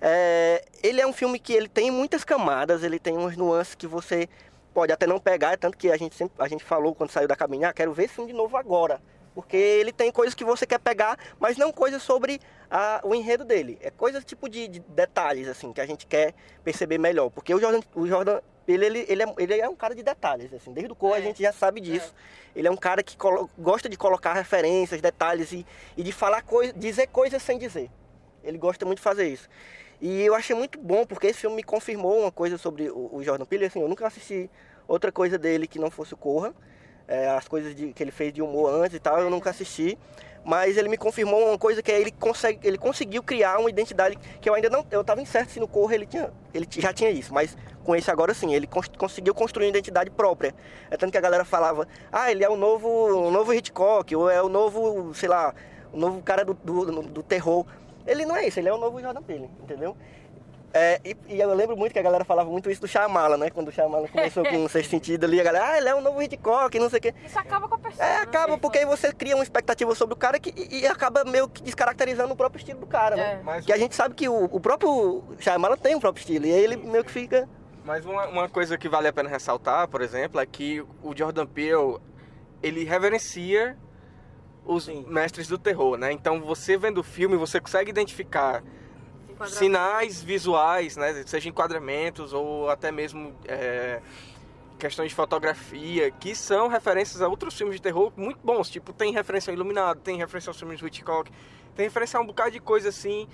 É, 0.00 0.64
ele 0.82 1.00
é 1.00 1.06
um 1.06 1.12
filme 1.12 1.38
que 1.38 1.52
ele 1.52 1.68
tem 1.68 1.90
muitas 1.90 2.24
camadas, 2.24 2.82
ele 2.82 2.98
tem 2.98 3.16
umas 3.16 3.36
nuances 3.36 3.74
que 3.74 3.86
você 3.86 4.28
pode 4.74 4.92
até 4.92 5.06
não 5.06 5.18
pegar, 5.18 5.56
tanto 5.56 5.76
que 5.78 5.90
a 5.90 5.96
gente 5.96 6.14
sempre 6.14 6.34
a 6.42 6.48
gente 6.48 6.62
falou 6.62 6.94
quando 6.94 7.10
saiu 7.10 7.26
da 7.26 7.34
cabine, 7.34 7.64
ah, 7.64 7.72
quero 7.72 7.92
ver 7.94 8.04
esse 8.04 8.14
filme 8.14 8.30
de 8.30 8.36
novo 8.36 8.56
agora. 8.56 9.00
Porque 9.34 9.56
ele 9.56 9.92
tem 9.92 10.10
coisas 10.10 10.34
que 10.34 10.44
você 10.44 10.66
quer 10.66 10.78
pegar, 10.78 11.18
mas 11.38 11.58
não 11.58 11.70
coisas 11.70 12.02
sobre 12.02 12.40
a- 12.70 13.00
o 13.04 13.14
enredo 13.14 13.44
dele. 13.44 13.78
É 13.82 13.90
coisas 13.90 14.24
tipo 14.24 14.48
de, 14.48 14.66
de 14.66 14.80
detalhes, 14.80 15.46
assim, 15.46 15.72
que 15.74 15.80
a 15.80 15.86
gente 15.86 16.06
quer 16.06 16.32
perceber 16.64 16.96
melhor. 16.96 17.28
Porque 17.30 17.54
o 17.54 17.60
Jordan, 17.60 17.80
o 17.94 18.06
Jordan 18.06 18.40
ele, 18.66 18.86
ele, 18.86 19.04
ele, 19.08 19.22
é, 19.22 19.34
ele 19.38 19.60
é 19.60 19.68
um 19.68 19.76
cara 19.76 19.94
de 19.94 20.02
detalhes, 20.02 20.52
assim. 20.54 20.72
Desde 20.72 20.90
o 20.90 20.96
cor 20.96 21.14
a 21.14 21.18
É. 21.18 21.22
gente 21.22 21.42
já 21.42 21.52
sabe 21.52 21.82
disso. 21.82 22.14
Ele 22.54 22.66
é 22.66 22.70
um 22.70 22.76
cara 22.78 23.02
que 23.02 23.14
colo- 23.16 23.48
gosta 23.58 23.90
de 23.90 23.96
colocar 23.98 24.32
referências, 24.32 25.02
detalhes 25.02 25.52
e, 25.52 25.66
e 25.98 26.02
de 26.02 26.12
falar 26.12 26.40
coisas, 26.42 26.74
dizer 26.74 27.06
coisas 27.08 27.42
sem 27.42 27.58
dizer. 27.58 27.90
Ele 28.42 28.56
gosta 28.56 28.86
muito 28.86 28.98
de 28.98 29.04
fazer 29.04 29.28
isso. 29.28 29.48
E 30.00 30.22
eu 30.22 30.34
achei 30.34 30.54
muito 30.54 30.78
bom, 30.78 31.06
porque 31.06 31.26
esse 31.28 31.40
filme 31.40 31.56
me 31.56 31.62
confirmou 31.62 32.20
uma 32.20 32.32
coisa 32.32 32.58
sobre 32.58 32.90
o, 32.90 33.22
Jordan 33.22 33.44
Peele. 33.46 33.64
Assim, 33.66 33.80
eu 33.80 33.88
nunca 33.88 34.06
assisti 34.06 34.50
outra 34.86 35.10
coisa 35.10 35.38
dele 35.38 35.66
que 35.66 35.78
não 35.78 35.90
fosse 35.90 36.14
o 36.14 36.16
Corra. 36.16 36.54
É, 37.08 37.28
as 37.30 37.46
coisas 37.46 37.74
de- 37.74 37.92
que 37.92 38.02
ele 38.02 38.10
fez 38.10 38.32
de 38.32 38.42
humor 38.42 38.68
antes 38.68 38.96
e 38.96 39.00
tal, 39.00 39.18
eu 39.20 39.30
nunca 39.30 39.50
assisti. 39.50 39.96
Mas 40.44 40.76
ele 40.76 40.88
me 40.88 40.96
confirmou 40.96 41.48
uma 41.48 41.58
coisa 41.58 41.82
que 41.82 41.90
é 41.90 42.00
ele, 42.00 42.12
consegue, 42.12 42.60
ele 42.66 42.78
conseguiu 42.78 43.20
criar 43.22 43.58
uma 43.58 43.68
identidade 43.68 44.16
que 44.40 44.48
eu 44.48 44.54
ainda 44.54 44.68
não. 44.70 44.86
Eu 44.90 45.00
estava 45.00 45.20
incerto 45.20 45.50
se 45.52 45.58
no 45.58 45.66
Corra 45.66 45.94
ele, 45.94 46.06
tinha, 46.06 46.32
ele 46.54 46.68
já 46.70 46.92
tinha 46.92 47.10
isso, 47.10 47.32
mas 47.34 47.56
com 47.82 47.96
esse 47.96 48.10
agora 48.10 48.32
sim, 48.34 48.54
ele 48.54 48.66
cons- 48.66 48.90
conseguiu 48.96 49.34
construir 49.34 49.66
uma 49.66 49.70
identidade 49.70 50.10
própria. 50.10 50.54
É 50.90 50.96
tanto 50.96 51.10
que 51.10 51.18
a 51.18 51.20
galera 51.20 51.44
falava, 51.44 51.88
ah, 52.12 52.30
ele 52.30 52.44
é 52.44 52.48
o 52.48 52.56
novo, 52.56 52.88
o 52.88 53.30
novo 53.30 53.52
Hitchcock, 53.52 54.14
ou 54.14 54.30
é 54.30 54.40
o 54.40 54.48
novo, 54.48 55.12
sei 55.14 55.28
lá, 55.28 55.52
o 55.92 55.96
novo 55.96 56.22
cara 56.22 56.44
do, 56.44 56.54
do, 56.54 57.02
do 57.02 57.22
terror. 57.24 57.66
Ele 58.06 58.24
não 58.24 58.36
é 58.36 58.46
isso, 58.46 58.60
ele 58.60 58.68
é 58.68 58.72
o 58.72 58.78
novo 58.78 59.00
Jordan 59.00 59.22
Peele, 59.22 59.50
entendeu? 59.62 59.96
É, 60.74 61.00
e, 61.02 61.16
e 61.28 61.40
eu 61.40 61.54
lembro 61.54 61.74
muito 61.74 61.92
que 61.92 61.98
a 61.98 62.02
galera 62.02 62.22
falava 62.22 62.50
muito 62.50 62.70
isso 62.70 62.82
do 62.82 62.86
Shyamalan, 62.86 63.38
né? 63.38 63.48
Quando 63.48 63.68
o 63.68 63.72
Shyamalan 63.72 64.08
começou 64.08 64.44
com 64.44 64.64
o 64.64 64.68
sexto 64.68 64.90
sentido 64.90 65.24
ali, 65.24 65.40
a 65.40 65.44
galera, 65.44 65.70
ah, 65.70 65.78
ele 65.78 65.88
é 65.88 65.94
o 65.94 66.02
novo 66.02 66.20
Hitchcock, 66.20 66.78
não 66.78 66.90
sei 66.90 66.98
o 66.98 67.02
quê. 67.02 67.14
Isso 67.24 67.38
acaba 67.38 67.66
com 67.66 67.76
a 67.76 67.78
pessoa. 67.78 68.04
É, 68.04 68.16
né? 68.16 68.20
acaba 68.22 68.58
porque 68.58 68.78
aí 68.78 68.84
você 68.84 69.10
cria 69.10 69.34
uma 69.34 69.42
expectativa 69.42 69.94
sobre 69.94 70.12
o 70.12 70.16
cara 70.16 70.38
que, 70.38 70.52
e, 70.54 70.80
e 70.80 70.86
acaba 70.86 71.24
meio 71.24 71.48
que 71.48 71.62
descaracterizando 71.62 72.34
o 72.34 72.36
próprio 72.36 72.58
estilo 72.58 72.78
do 72.78 72.86
cara, 72.86 73.16
né? 73.16 73.38
É. 73.40 73.42
Mas, 73.42 73.64
Que 73.64 73.72
a 73.72 73.78
gente 73.78 73.94
sabe 73.94 74.14
que 74.14 74.28
o, 74.28 74.44
o 74.44 74.60
próprio 74.60 75.24
Shyamalan 75.38 75.78
tem 75.78 75.94
um 75.94 76.00
próprio 76.00 76.20
estilo, 76.20 76.44
e 76.44 76.52
aí 76.52 76.60
ele 76.62 76.76
meio 76.76 77.04
que 77.04 77.10
fica... 77.10 77.48
mas 77.82 78.04
uma, 78.04 78.26
uma 78.26 78.48
coisa 78.48 78.76
que 78.76 78.88
vale 78.88 79.08
a 79.08 79.12
pena 79.14 79.30
ressaltar, 79.30 79.88
por 79.88 80.02
exemplo, 80.02 80.38
é 80.38 80.44
que 80.44 80.84
o 81.02 81.16
Jordan 81.16 81.46
Peele, 81.46 81.96
ele 82.62 82.84
reverencia 82.84 83.78
os 84.66 84.84
Sim. 84.84 85.04
mestres 85.08 85.46
do 85.46 85.56
terror, 85.56 85.96
né? 85.96 86.12
Então 86.12 86.40
você 86.40 86.76
vendo 86.76 86.98
o 86.98 87.02
filme, 87.02 87.36
você 87.36 87.60
consegue 87.60 87.90
identificar 87.90 88.62
sinais 89.46 90.22
visuais, 90.22 90.96
né? 90.96 91.22
Seja 91.26 91.48
enquadramentos 91.48 92.32
ou 92.32 92.68
até 92.68 92.90
mesmo 92.90 93.34
é, 93.46 94.00
questões 94.78 95.10
de 95.10 95.14
fotografia, 95.14 96.10
que 96.10 96.34
são 96.34 96.68
referências 96.68 97.22
a 97.22 97.28
outros 97.28 97.56
filmes 97.56 97.76
de 97.76 97.82
terror 97.82 98.12
muito 98.16 98.40
bons. 98.42 98.70
Tipo, 98.70 98.92
tem 98.92 99.12
referência 99.12 99.50
ao 99.50 99.54
Iluminado, 99.54 100.00
tem 100.00 100.16
referência 100.16 100.50
aos 100.50 100.58
filmes 100.58 100.80
do 100.80 100.86
Hitchcock, 100.86 101.30
tem 101.74 101.84
referência 101.84 102.18
a 102.18 102.22
um 102.22 102.26
bocado 102.26 102.50
de 102.50 102.60
coisa 102.60 102.88
assim 102.88 103.28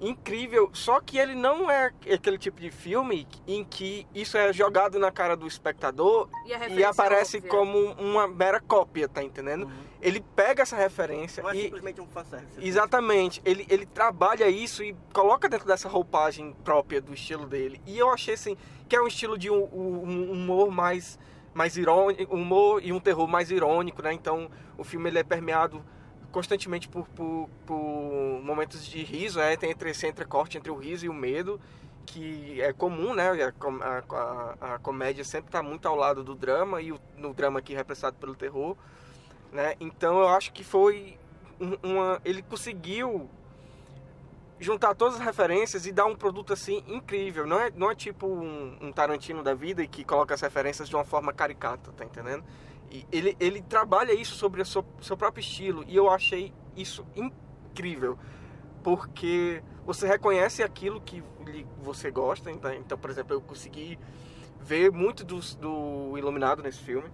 incrível. 0.00 0.70
Só 0.72 1.00
que 1.00 1.18
ele 1.18 1.34
não 1.34 1.70
é 1.70 1.92
aquele 2.12 2.38
tipo 2.38 2.60
de 2.60 2.70
filme 2.70 3.26
em 3.46 3.64
que 3.64 4.06
isso 4.14 4.36
é 4.36 4.52
jogado 4.52 4.98
na 4.98 5.10
cara 5.10 5.36
do 5.36 5.46
espectador 5.46 6.28
E, 6.44 6.52
a 6.52 6.56
e 6.56 6.58
referência 6.58 6.88
aparece 6.88 7.36
óbvia. 7.38 7.50
como 7.50 7.78
uma 7.92 8.28
mera 8.28 8.60
cópia, 8.60 9.08
tá 9.08 9.22
entendendo? 9.22 9.70
Ele 10.00 10.20
pega 10.34 10.62
essa 10.62 10.76
referência 10.76 11.42
Não 11.42 11.50
é 11.50 11.56
e 11.56 11.62
simplesmente 11.62 12.00
um 12.00 12.06
fanservice. 12.06 12.58
Exatamente, 12.60 13.40
ele, 13.44 13.66
ele 13.68 13.86
trabalha 13.86 14.48
isso 14.48 14.84
e 14.84 14.94
coloca 15.12 15.48
dentro 15.48 15.66
dessa 15.66 15.88
roupagem 15.88 16.54
própria 16.62 17.00
do 17.00 17.12
estilo 17.14 17.46
dele. 17.46 17.80
E 17.86 17.98
eu 17.98 18.10
achei 18.10 18.34
assim, 18.34 18.56
que 18.88 18.94
é 18.94 19.00
um 19.00 19.06
estilo 19.06 19.36
de 19.38 19.50
um, 19.50 19.64
um 19.72 20.30
humor 20.30 20.70
mais, 20.70 21.18
mais 21.54 21.76
irônico, 21.76 22.34
humor 22.34 22.80
e 22.84 22.92
um 22.92 23.00
terror 23.00 23.26
mais 23.26 23.50
irônico, 23.50 24.02
né? 24.02 24.12
Então 24.12 24.50
o 24.76 24.84
filme 24.84 25.08
ele 25.08 25.18
é 25.18 25.24
permeado 25.24 25.82
constantemente 26.36 26.86
por, 26.86 27.08
por, 27.08 27.48
por 27.64 28.42
momentos 28.42 28.84
de 28.84 29.02
riso, 29.02 29.38
né? 29.38 29.56
Tem 29.56 29.70
entre, 29.70 29.88
esse 29.88 30.06
entrecorte 30.06 30.58
entre 30.58 30.70
o 30.70 30.76
riso 30.76 31.06
e 31.06 31.08
o 31.08 31.14
medo, 31.14 31.58
que 32.04 32.60
é 32.60 32.74
comum, 32.74 33.14
né? 33.14 33.30
A, 33.30 34.02
a, 34.14 34.74
a, 34.74 34.78
comédia 34.80 35.24
sempre 35.24 35.48
está 35.48 35.62
muito 35.62 35.88
ao 35.88 35.96
lado 35.96 36.22
do 36.22 36.34
drama, 36.34 36.82
e 36.82 36.92
o, 36.92 37.00
no 37.16 37.32
drama 37.32 37.60
aqui 37.60 37.72
representado 37.72 38.16
pelo 38.16 38.34
terror. 38.34 38.76
Né? 39.50 39.76
Então 39.80 40.20
eu 40.20 40.28
acho 40.28 40.52
que 40.52 40.62
foi 40.62 41.18
um- 41.58 41.78
uma. 41.82 42.20
Ele 42.22 42.42
conseguiu 42.42 43.30
juntar 44.60 44.94
todas 44.94 45.14
as 45.14 45.22
referências 45.22 45.86
e 45.86 45.92
dar 45.92 46.04
um 46.04 46.14
produto 46.14 46.52
assim 46.52 46.84
incrível. 46.86 47.46
Não 47.46 47.58
é, 47.58 47.72
não 47.74 47.90
é 47.90 47.94
tipo 47.94 48.26
um, 48.26 48.76
um 48.82 48.92
Tarantino 48.92 49.42
da 49.42 49.54
vida 49.54 49.82
e 49.82 49.88
que 49.88 50.04
coloca 50.04 50.34
as 50.34 50.42
referências 50.42 50.86
de 50.86 50.94
uma 50.94 51.04
forma 51.04 51.32
caricata, 51.32 51.92
tá 51.92 52.04
entendendo? 52.04 52.44
Ele, 53.12 53.36
ele 53.40 53.62
trabalha 53.62 54.12
isso 54.12 54.34
sobre 54.34 54.62
o 54.62 54.66
seu, 54.66 54.84
seu 55.00 55.16
próprio 55.16 55.40
estilo 55.40 55.84
e 55.86 55.96
eu 55.96 56.10
achei 56.10 56.52
isso 56.76 57.04
incrível. 57.14 58.18
Porque 58.82 59.62
você 59.84 60.06
reconhece 60.06 60.62
aquilo 60.62 61.00
que 61.00 61.22
você 61.80 62.10
gosta. 62.10 62.50
Então, 62.50 62.72
então, 62.72 62.98
por 62.98 63.10
exemplo, 63.10 63.34
eu 63.34 63.40
consegui 63.40 63.98
ver 64.60 64.90
muito 64.90 65.24
do, 65.24 65.40
do 65.56 66.18
Iluminado 66.18 66.62
nesse 66.62 66.80
filme. 66.80 67.08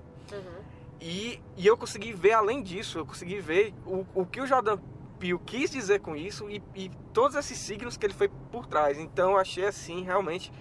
E, 1.01 1.41
e 1.57 1.67
eu 1.67 1.77
consegui 1.77 2.13
ver 2.13 2.33
além 2.33 2.63
disso, 2.63 2.99
eu 2.99 3.05
consegui 3.05 3.41
ver 3.41 3.75
o, 3.85 4.07
o 4.15 4.25
que 4.25 4.41
o 4.41 4.47
Jordan 4.47 4.79
Peele 5.19 5.39
quis 5.45 5.71
dizer 5.71 6.01
com 6.01 6.17
isso 6.17 6.49
e, 6.49 6.63
e 6.75 6.91
todos 7.13 7.37
esses 7.37 7.59
signos 7.59 7.97
que 7.97 8.07
ele 8.07 8.15
foi 8.15 8.29
por 8.51 8.67
trás. 8.67 8.99
Então 8.99 9.33
eu 9.33 9.39
achei 9.39 9.67
assim 9.67 10.03
realmente 10.03 10.53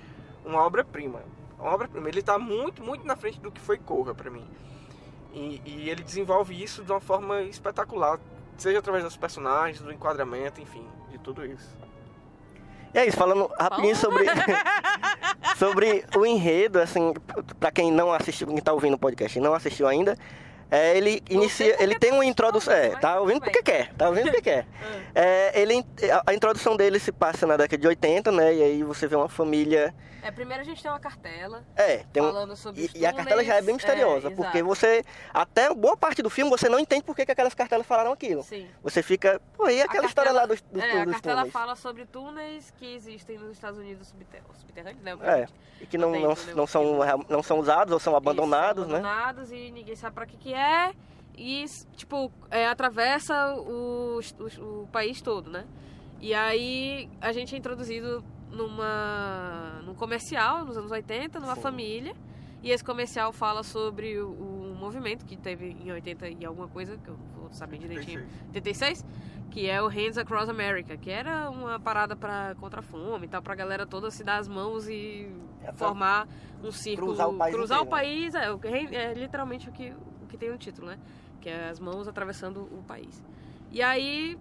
uma 0.43 0.59
obra-prima. 0.61 1.23
Uma 1.59 1.71
obra-prima. 1.71 2.09
Ele 2.09 2.19
está 2.19 2.39
muito, 2.39 2.83
muito 2.83 3.05
na 3.05 3.15
frente 3.15 3.39
do 3.39 3.51
que 3.51 3.61
foi 3.61 3.77
Corra 3.77 4.15
para 4.15 4.29
mim. 4.31 4.45
E, 5.33 5.61
e 5.65 5.89
ele 5.89 6.03
desenvolve 6.03 6.61
isso 6.61 6.83
de 6.83 6.91
uma 6.91 6.99
forma 6.99 7.41
espetacular, 7.43 8.19
seja 8.57 8.79
através 8.79 9.03
dos 9.03 9.15
personagens, 9.15 9.81
do 9.81 9.91
enquadramento, 9.91 10.61
enfim, 10.61 10.85
de 11.09 11.17
tudo 11.17 11.45
isso. 11.45 11.75
E 12.93 12.99
é 12.99 13.05
isso, 13.05 13.15
falando 13.15 13.49
rapidinho 13.57 13.95
sobre, 13.95 14.25
sobre 15.57 16.05
o 16.15 16.25
enredo, 16.25 16.79
assim, 16.79 17.13
pra 17.59 17.71
quem 17.71 17.89
não 17.91 18.11
assistiu, 18.11 18.47
quem 18.47 18.57
tá 18.57 18.73
ouvindo 18.73 18.95
o 18.95 18.99
podcast 18.99 19.37
e 19.37 19.41
não 19.41 19.53
assistiu 19.53 19.87
ainda, 19.87 20.17
é, 20.71 20.97
ele 20.97 21.21
inicia, 21.29 21.75
ele 21.83 21.99
tem 21.99 22.11
uma 22.13 22.23
introdução, 22.25 22.73
é, 22.73 22.91
tá 22.91 23.19
ouvindo 23.19 23.41
porque 23.41 23.61
quer, 23.61 23.93
tá 23.93 24.07
ouvindo 24.07 24.25
porque 24.25 24.41
quer. 24.41 24.65
Ah. 24.81 25.11
É, 25.13 25.61
ele, 25.61 25.85
a, 26.25 26.33
introdução 26.33 26.75
dele 26.77 26.97
se 26.97 27.11
passa 27.11 27.45
na 27.45 27.57
década 27.57 27.77
de 27.79 27.87
80, 27.87 28.31
né, 28.31 28.55
e 28.55 28.63
aí 28.63 28.83
você 28.83 29.05
vê 29.07 29.15
uma 29.15 29.27
família, 29.29 29.93
É, 30.23 30.31
primeiro 30.31 30.61
a 30.61 30.65
gente 30.65 30.81
tem 30.81 30.89
uma 30.89 30.99
cartela 30.99 31.63
é, 31.75 31.97
tem 32.13 32.21
um, 32.23 32.27
falando 32.27 32.55
sobre 32.55 32.89
e, 32.93 32.99
e 32.99 33.05
a 33.05 33.11
cartela 33.13 33.43
já 33.43 33.55
é 33.55 33.61
bem 33.61 33.75
túneis. 33.77 33.83
misteriosa, 33.83 34.27
É, 34.29 34.31
porque 34.31 34.63
você, 34.63 35.03
até 35.33 35.73
boa 35.73 35.97
parte 35.97 36.21
do 36.21 36.29
filme, 36.29 36.49
você 36.49 36.69
não 36.69 36.79
entende 36.79 37.03
por 37.03 37.15
que, 37.15 37.25
que 37.25 37.31
aquelas 37.31 37.53
cartelas 37.53 37.85
falaram 37.85 38.11
aquilo. 38.13 38.43
Sim. 38.43 38.67
Você 38.83 39.01
fica, 39.03 39.41
pô, 39.57 39.67
e 39.69 39.81
aquela 39.81 40.05
A 40.05 40.07
história 40.07 40.31
lá 40.31 40.45
dos, 40.45 40.61
dos, 40.61 40.81
é, 40.83 41.01
a 41.01 41.05
cartela 41.05 41.35
túneis? 41.37 41.51
fala 41.53 41.75
sobre 41.75 42.05
túneis 42.05 42.71
que 42.77 42.95
existem 42.95 43.37
nos 43.37 43.51
Estados 43.51 43.79
Unidos 43.79 44.07
subter 44.07 44.41
subterrâneos, 44.59 45.01
né? 45.03 45.17
É, 45.23 45.47
e 45.81 45.87
que 45.87 45.97
não, 45.97 46.11
não, 46.11 46.35
túnel 46.35 46.55
não, 46.55 46.67
são, 46.67 46.83
não 47.27 47.43
são 47.43 47.59
usados 47.59 47.91
ou 47.91 47.99
são 47.99 48.15
abandonados, 48.15 48.85
Isso, 48.85 48.93
né? 48.93 48.99
abandonados 48.99 49.51
e 49.51 49.71
ninguém 49.71 49.95
sabe 49.95 50.13
pra 50.15 50.25
que 50.25 50.37
que 50.37 50.53
é. 50.53 50.60
E, 51.37 51.65
tipo, 51.95 52.31
é, 52.49 52.67
atravessa 52.67 53.53
o, 53.55 54.19
o, 54.19 54.81
o 54.83 54.87
país 54.87 55.21
todo, 55.21 55.49
né? 55.49 55.65
E 56.19 56.33
aí 56.33 57.09
a 57.19 57.31
gente 57.31 57.55
é 57.55 57.57
introduzido 57.57 58.23
numa, 58.51 59.81
num 59.85 59.95
comercial 59.95 60.63
nos 60.65 60.77
anos 60.77 60.91
80, 60.91 61.39
numa 61.39 61.55
Sim. 61.55 61.61
família. 61.61 62.15
E 62.63 62.69
esse 62.69 62.83
comercial 62.83 63.31
fala 63.33 63.63
sobre 63.63 64.19
o, 64.19 64.29
o 64.29 64.75
movimento 64.79 65.25
que 65.25 65.35
teve 65.35 65.75
em 65.83 65.91
80 65.91 66.29
e 66.29 66.45
alguma 66.45 66.67
coisa, 66.67 66.95
que 66.97 67.07
eu 67.09 67.17
vou 67.35 67.51
saber 67.51 67.79
direitinho. 67.79 68.23
86, 68.49 69.03
que 69.49 69.67
é 69.67 69.81
o 69.81 69.87
Hands 69.87 70.15
Across 70.19 70.47
America, 70.49 70.95
que 70.95 71.09
era 71.09 71.49
uma 71.49 71.79
parada 71.79 72.15
para 72.15 72.53
contra 72.59 72.81
a 72.81 72.83
fome 72.83 73.25
e 73.25 73.29
tal, 73.29 73.41
pra 73.41 73.55
galera 73.55 73.87
toda 73.87 74.11
se 74.11 74.23
dar 74.23 74.37
as 74.37 74.47
mãos 74.47 74.87
e 74.87 75.27
É 75.63 75.71
formar 75.71 76.27
um 76.63 76.71
círculo. 76.71 77.07
cruzar 77.13 77.29
o 77.29 77.33
país 77.33 77.55
cruzar 77.55 77.77
inteiro, 77.79 77.89
país, 77.89 78.35
é, 78.35 78.51
o 78.51 78.59
que- 78.59 78.67
é 78.67 79.13
literalmente 79.15 79.67
o 79.67 79.71
que, 79.71 79.91
que 80.31 80.37
tem 80.37 80.49
no 80.49 80.57
título, 80.57 80.87
né? 80.87 80.97
Que 81.41 81.49
é 81.49 81.69
as 81.69 81.79
mãos 81.79 82.07
atravessando 82.07 82.61
o 82.61 82.83
país. 82.87 83.21
E 83.71 83.81
aí 83.81 84.37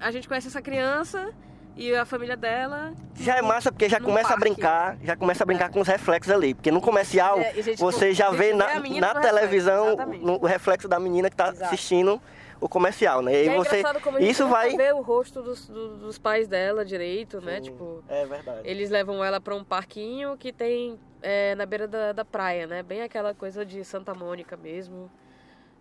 a 0.00 0.10
gente 0.10 0.28
conhece 0.28 0.48
essa 0.48 0.60
criança 0.62 1.32
e 1.76 1.94
a 1.94 2.04
família 2.04 2.36
dela. 2.36 2.92
Já 3.16 3.36
é 3.36 3.42
massa 3.42 3.72
porque 3.72 3.88
já 3.88 3.98
começa 4.00 4.28
a 4.28 4.30
parque. 4.36 4.40
brincar, 4.54 4.96
já 5.02 5.16
começa 5.16 5.42
a 5.42 5.46
brincar 5.46 5.70
com 5.70 5.80
os 5.80 5.88
reflexos 5.88 6.32
ali. 6.32 6.54
Porque 6.54 6.70
no 6.70 6.80
comercial 6.80 7.38
É, 7.38 7.50
a 7.50 7.60
gente, 7.62 7.78
você 7.80 8.12
já 8.12 8.28
a 8.28 8.30
vê 8.30 8.52
na, 8.52 8.64
a 8.66 8.68
na 8.68 8.80
reflexo, 8.80 9.20
televisão 9.20 9.96
no- 10.20 10.40
o 10.40 10.46
reflexo 10.46 10.86
da 10.88 11.00
menina 11.00 11.28
que 11.30 11.36
tá 11.36 11.48
Exato. 11.48 11.64
assistindo 11.64 12.20
o 12.60 12.68
comercial, 12.68 13.20
né? 13.22 13.32
E 13.32 13.46
E 13.46 13.48
é 13.48 13.54
você. 13.56 13.82
como 14.02 14.16
a 14.16 14.20
gente 14.20 14.30
Isso 14.30 14.46
vai. 14.48 14.76
vê 14.76 14.92
o 14.92 15.00
rosto 15.00 15.42
dos, 15.42 15.68
do- 15.68 15.96
dos 15.98 16.18
pais 16.18 16.46
dela 16.48 16.84
direito, 16.84 17.40
né? 17.40 17.56
Sim, 17.56 17.62
Tipo, 17.70 18.02
É 18.08 18.24
verdade. 18.26 18.60
eles 18.68 18.90
levam 18.90 19.22
ela 19.24 19.40
pra 19.40 19.54
um 19.54 19.64
parquinho 19.64 20.36
que 20.36 20.52
tem 20.52 20.98
é, 21.22 21.54
na 21.54 21.64
beira 21.66 21.86
da, 21.88 22.12
da 22.12 22.24
praia, 22.24 22.66
né? 22.66 22.82
Bem 22.82 23.02
aquela 23.02 23.34
coisa 23.34 23.64
de 23.64 23.82
Santa 23.84 24.14
Mônica 24.14 24.56
mesmo, 24.56 25.10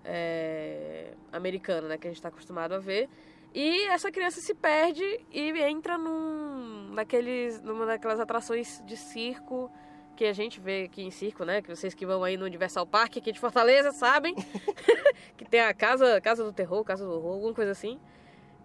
é, 0.04 1.14
americana, 1.32 1.88
né? 1.90 1.98
Que 1.98 2.08
a 2.08 2.12
gente 2.12 2.22
tá 2.22 2.30
acostumado 2.30 2.74
a 2.74 2.80
ver. 2.80 3.10
E 3.54 3.84
essa 3.88 4.12
criança 4.12 4.42
se 4.42 4.54
perde 4.56 5.04
e 5.32 5.52
entra 5.62 5.98
num, 5.98 6.90
naqueles, 6.94 7.62
numa 7.62 7.86
daquelas 7.86 8.20
atrações 8.20 8.82
de 8.86 8.98
circo 8.98 9.70
que 10.16 10.26
a 10.26 10.34
gente 10.34 10.60
vê 10.60 10.84
aqui 10.84 11.04
em 11.04 11.12
circo, 11.12 11.44
né? 11.44 11.62
Que 11.62 11.70
vocês 11.70 11.94
que 11.94 12.06
vão 12.06 12.24
aí 12.24 12.38
no 12.38 12.46
Universal 12.46 12.86
Park 12.86 13.18
aqui 13.18 13.32
de 13.32 13.40
Fortaleza 13.40 13.92
sabem. 13.92 14.36
que 15.36 15.46
tem 15.46 15.62
a 15.62 15.74
casa, 15.74 16.20
casa 16.22 16.44
do 16.44 16.54
terror, 16.54 16.84
casa 16.84 17.06
do 17.06 17.12
horror, 17.12 17.34
alguma 17.34 17.54
coisa 17.54 17.72
assim. 17.72 18.00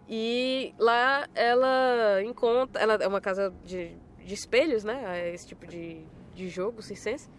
E 0.08 0.74
lá 0.78 1.28
ela 1.34 2.22
encontra. 2.22 2.80
Ela 2.80 2.94
é 2.94 3.06
uma 3.06 3.20
casa 3.20 3.52
de, 3.64 3.96
de 4.18 4.34
espelhos, 4.34 4.84
né? 4.84 5.20
É 5.20 5.34
Esse 5.34 5.46
tipo 5.46 5.66
de, 5.66 6.04
de 6.34 6.48
jogo 6.48 6.82
circense. 6.82 7.30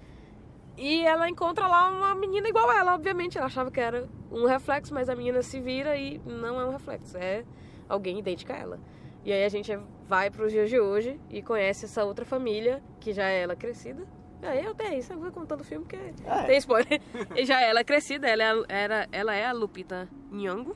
E 0.77 1.05
ela 1.05 1.29
encontra 1.29 1.67
lá 1.67 1.89
uma 1.89 2.15
menina 2.15 2.47
igual 2.47 2.69
a 2.69 2.77
ela, 2.77 2.93
obviamente. 2.93 3.37
Ela 3.37 3.47
achava 3.47 3.69
que 3.69 3.79
era 3.79 4.07
um 4.31 4.45
reflexo, 4.45 4.93
mas 4.93 5.09
a 5.09 5.15
menina 5.15 5.41
se 5.41 5.59
vira 5.59 5.97
e 5.97 6.19
não 6.25 6.59
é 6.61 6.65
um 6.65 6.71
reflexo, 6.71 7.17
é 7.17 7.43
alguém 7.87 8.19
idêntica 8.19 8.53
a 8.53 8.57
ela. 8.57 8.79
E 9.25 9.31
aí 9.33 9.43
a 9.43 9.49
gente 9.49 9.77
vai 10.07 10.29
para 10.31 10.45
os 10.45 10.51
dias 10.51 10.69
de 10.69 10.79
hoje 10.79 11.19
e 11.29 11.41
conhece 11.41 11.85
essa 11.85 12.03
outra 12.03 12.25
família, 12.25 12.81
que 12.99 13.13
já 13.13 13.27
é 13.29 13.41
ela 13.41 13.55
crescida. 13.55 14.03
Aí 14.41 14.63
eu 14.63 14.73
tenho 14.73 14.97
isso, 14.97 15.11
eu 15.11 15.19
vou 15.19 15.31
contando 15.31 15.61
o 15.61 15.63
filme 15.65 15.85
porque 15.85 15.97
É. 16.25 16.43
tem 16.43 16.57
spoiler. 16.57 17.01
E 17.35 17.45
já 17.45 17.61
é 17.61 17.69
ela 17.69 17.83
crescida, 17.83 18.27
ela 18.27 18.43
é, 18.43 18.51
a- 18.51 18.65
era, 18.69 19.07
ela 19.11 19.35
é 19.35 19.45
a 19.45 19.51
Lupita 19.51 20.07
Nyong'o. 20.31 20.75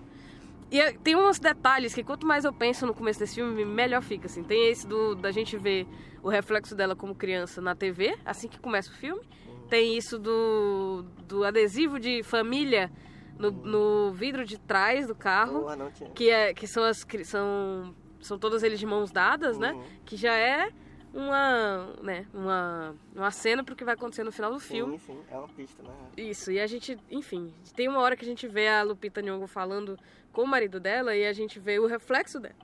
E 0.69 0.81
é- 0.81 0.91
tem 0.91 1.15
uns 1.15 1.39
detalhes 1.39 1.93
que 1.93 2.03
quanto 2.03 2.27
mais 2.27 2.43
eu 2.45 2.51
penso 2.51 2.85
no 2.85 2.93
começo 2.93 3.19
desse 3.19 3.35
filme, 3.35 3.63
melhor 3.63 4.01
fica, 4.01 4.25
assim. 4.25 4.43
Tem 4.43 4.69
esse 4.69 4.85
do, 4.85 5.15
da 5.15 5.31
gente 5.31 5.55
ver 5.57 5.87
o 6.21 6.27
reflexo 6.29 6.75
dela 6.75 6.95
como 6.95 7.15
criança 7.15 7.61
na 7.61 7.73
TV, 7.75 8.17
assim 8.25 8.47
que 8.49 8.59
começa 8.59 8.89
o 8.91 8.93
filme. 8.93 9.21
Tem 9.69 9.95
isso 9.97 10.19
do, 10.19 11.05
do 11.27 11.43
adesivo 11.45 11.99
de 11.99 12.21
família 12.23 12.91
no, 13.39 13.49
no 13.49 14.11
vidro 14.11 14.43
de 14.45 14.59
trás 14.59 15.07
do 15.07 15.15
carro, 15.15 15.65
tinha. 15.95 16.09
que, 16.11 16.29
é, 16.29 16.53
que 16.53 16.67
são, 16.67 16.83
as, 16.83 17.05
são, 17.23 17.95
são 18.23 18.39
todas 18.39 18.63
eles 18.63 18.79
de 18.79 18.85
mãos 18.85 19.11
dadas, 19.11 19.57
né? 19.57 19.73
Uhum. 19.73 19.83
Que 20.05 20.15
já 20.15 20.35
é 20.35 20.69
uma, 21.13 21.93
né, 22.01 22.25
uma, 22.33 22.95
uma 23.15 23.29
cena 23.31 23.63
pro 23.63 23.75
que 23.75 23.85
vai 23.85 23.93
acontecer 23.93 24.23
no 24.23 24.31
final 24.31 24.51
do 24.51 24.59
Sim, 24.59 24.67
filme. 24.73 24.99
sim, 24.99 25.19
é 25.29 25.37
uma 25.37 25.47
pista, 25.47 25.83
né? 25.83 25.93
Isso, 26.17 26.51
e 26.51 26.59
a 26.59 26.65
gente, 26.65 26.97
enfim, 27.11 27.53
tem 27.75 27.87
uma 27.87 27.99
hora 27.99 28.15
que 28.15 28.25
a 28.25 28.27
gente 28.27 28.47
vê 28.47 28.67
a 28.67 28.81
Lupita 28.81 29.21
Nyong'o 29.21 29.45
falando 29.45 29.97
com 30.31 30.41
o 30.41 30.47
marido 30.47 30.79
dela 30.79 31.15
e 31.15 31.25
a 31.25 31.31
gente 31.31 31.59
vê 31.59 31.77
o 31.77 31.85
reflexo 31.85 32.39
dela 32.39 32.55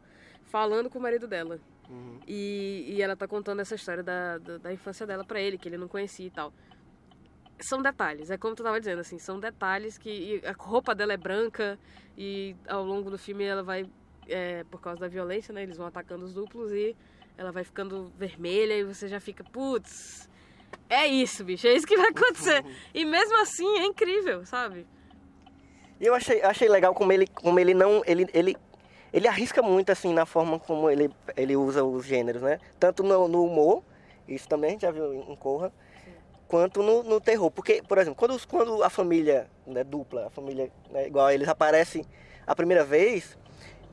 falando 0.50 0.90
com 0.90 1.00
o 1.00 1.02
marido 1.02 1.28
dela. 1.28 1.60
Uhum. 1.90 2.20
E, 2.28 2.86
e 2.90 3.02
ela 3.02 3.16
tá 3.16 3.28
contando 3.28 3.62
essa 3.62 3.76
história 3.76 4.04
da, 4.04 4.38
da, 4.38 4.58
da 4.58 4.74
infância 4.74 5.08
dela 5.08 5.24
pra 5.24 5.40
ele, 5.40 5.58
que 5.58 5.68
ele 5.68 5.78
não 5.78 5.88
conhecia 5.88 6.28
e 6.28 6.32
tal. 6.32 6.54
São 7.60 7.82
detalhes, 7.82 8.32
é 8.32 8.38
como 8.38 8.56
tu 8.56 8.64
tava 8.64 8.80
dizendo, 8.80 9.00
assim, 9.00 9.20
são 9.20 9.40
detalhes 9.40 9.98
que 9.98 10.42
a 10.46 10.54
roupa 10.58 10.96
dela 10.96 11.14
é 11.14 11.18
branca 11.18 11.78
e 12.18 12.56
ao 12.68 12.84
longo 12.84 13.10
do 13.10 13.18
filme 13.18 13.44
ela 13.44 13.64
vai, 13.64 13.86
é, 14.30 14.64
por 14.70 14.80
causa 14.82 15.00
da 15.00 15.08
violência, 15.08 15.54
né, 15.54 15.64
eles 15.64 15.78
vão 15.78 15.86
atacando 15.88 16.24
os 16.26 16.34
duplos 16.34 16.72
e 16.72 16.96
ela 17.38 17.52
vai 17.52 17.64
ficando 17.64 18.12
vermelha 18.18 18.74
e 18.78 18.84
você 18.84 19.08
já 19.08 19.20
fica, 19.20 19.44
putz, 19.44 20.30
é 20.90 21.08
isso, 21.08 21.44
bicho, 21.44 21.68
é 21.68 21.74
isso 21.74 21.88
que 21.88 21.98
vai 21.98 22.10
acontecer. 22.10 22.64
E 22.94 23.06
mesmo 23.06 23.38
assim 23.42 23.80
é 23.80 23.86
incrível, 23.86 24.46
sabe? 24.46 24.86
E 26.00 26.06
eu 26.06 26.14
achei, 26.14 26.42
achei 26.42 26.68
legal 26.70 26.94
como 26.94 27.12
ele, 27.12 27.28
como 27.28 27.60
ele 27.60 27.74
não. 27.74 28.02
Ele, 28.06 28.26
ele, 28.34 28.56
ele 29.12 29.28
arrisca 29.28 29.62
muito 29.62 29.92
assim 29.92 30.14
na 30.14 30.26
forma 30.26 30.58
como 30.60 30.90
ele, 30.90 31.10
ele 31.36 31.56
usa 31.58 31.84
os 31.84 32.06
gêneros, 32.06 32.42
né? 32.42 32.60
Tanto 32.80 33.04
no, 33.04 33.28
no 33.28 33.44
humor, 33.44 33.84
isso 34.28 34.48
também 34.48 34.70
a 34.70 34.72
gente 34.74 34.82
já 34.84 34.92
viu 34.92 35.14
em 35.14 35.36
Corra, 35.36 35.74
quanto 36.48 36.82
no, 36.82 37.04
no 37.04 37.20
terror. 37.20 37.52
Porque, 37.52 37.82
por 37.84 37.98
exemplo, 37.98 38.16
quando, 38.18 38.32
os- 38.32 38.46
quando 38.46 38.82
a 38.82 38.90
família 38.90 39.50
né, 39.68 39.84
dupla, 39.84 40.28
a 40.28 40.30
família 40.30 40.72
né, 40.90 41.08
igual 41.08 41.30
eles 41.32 41.48
aparecem 41.50 42.06
a 42.48 42.56
primeira 42.56 42.84
vez, 42.86 43.38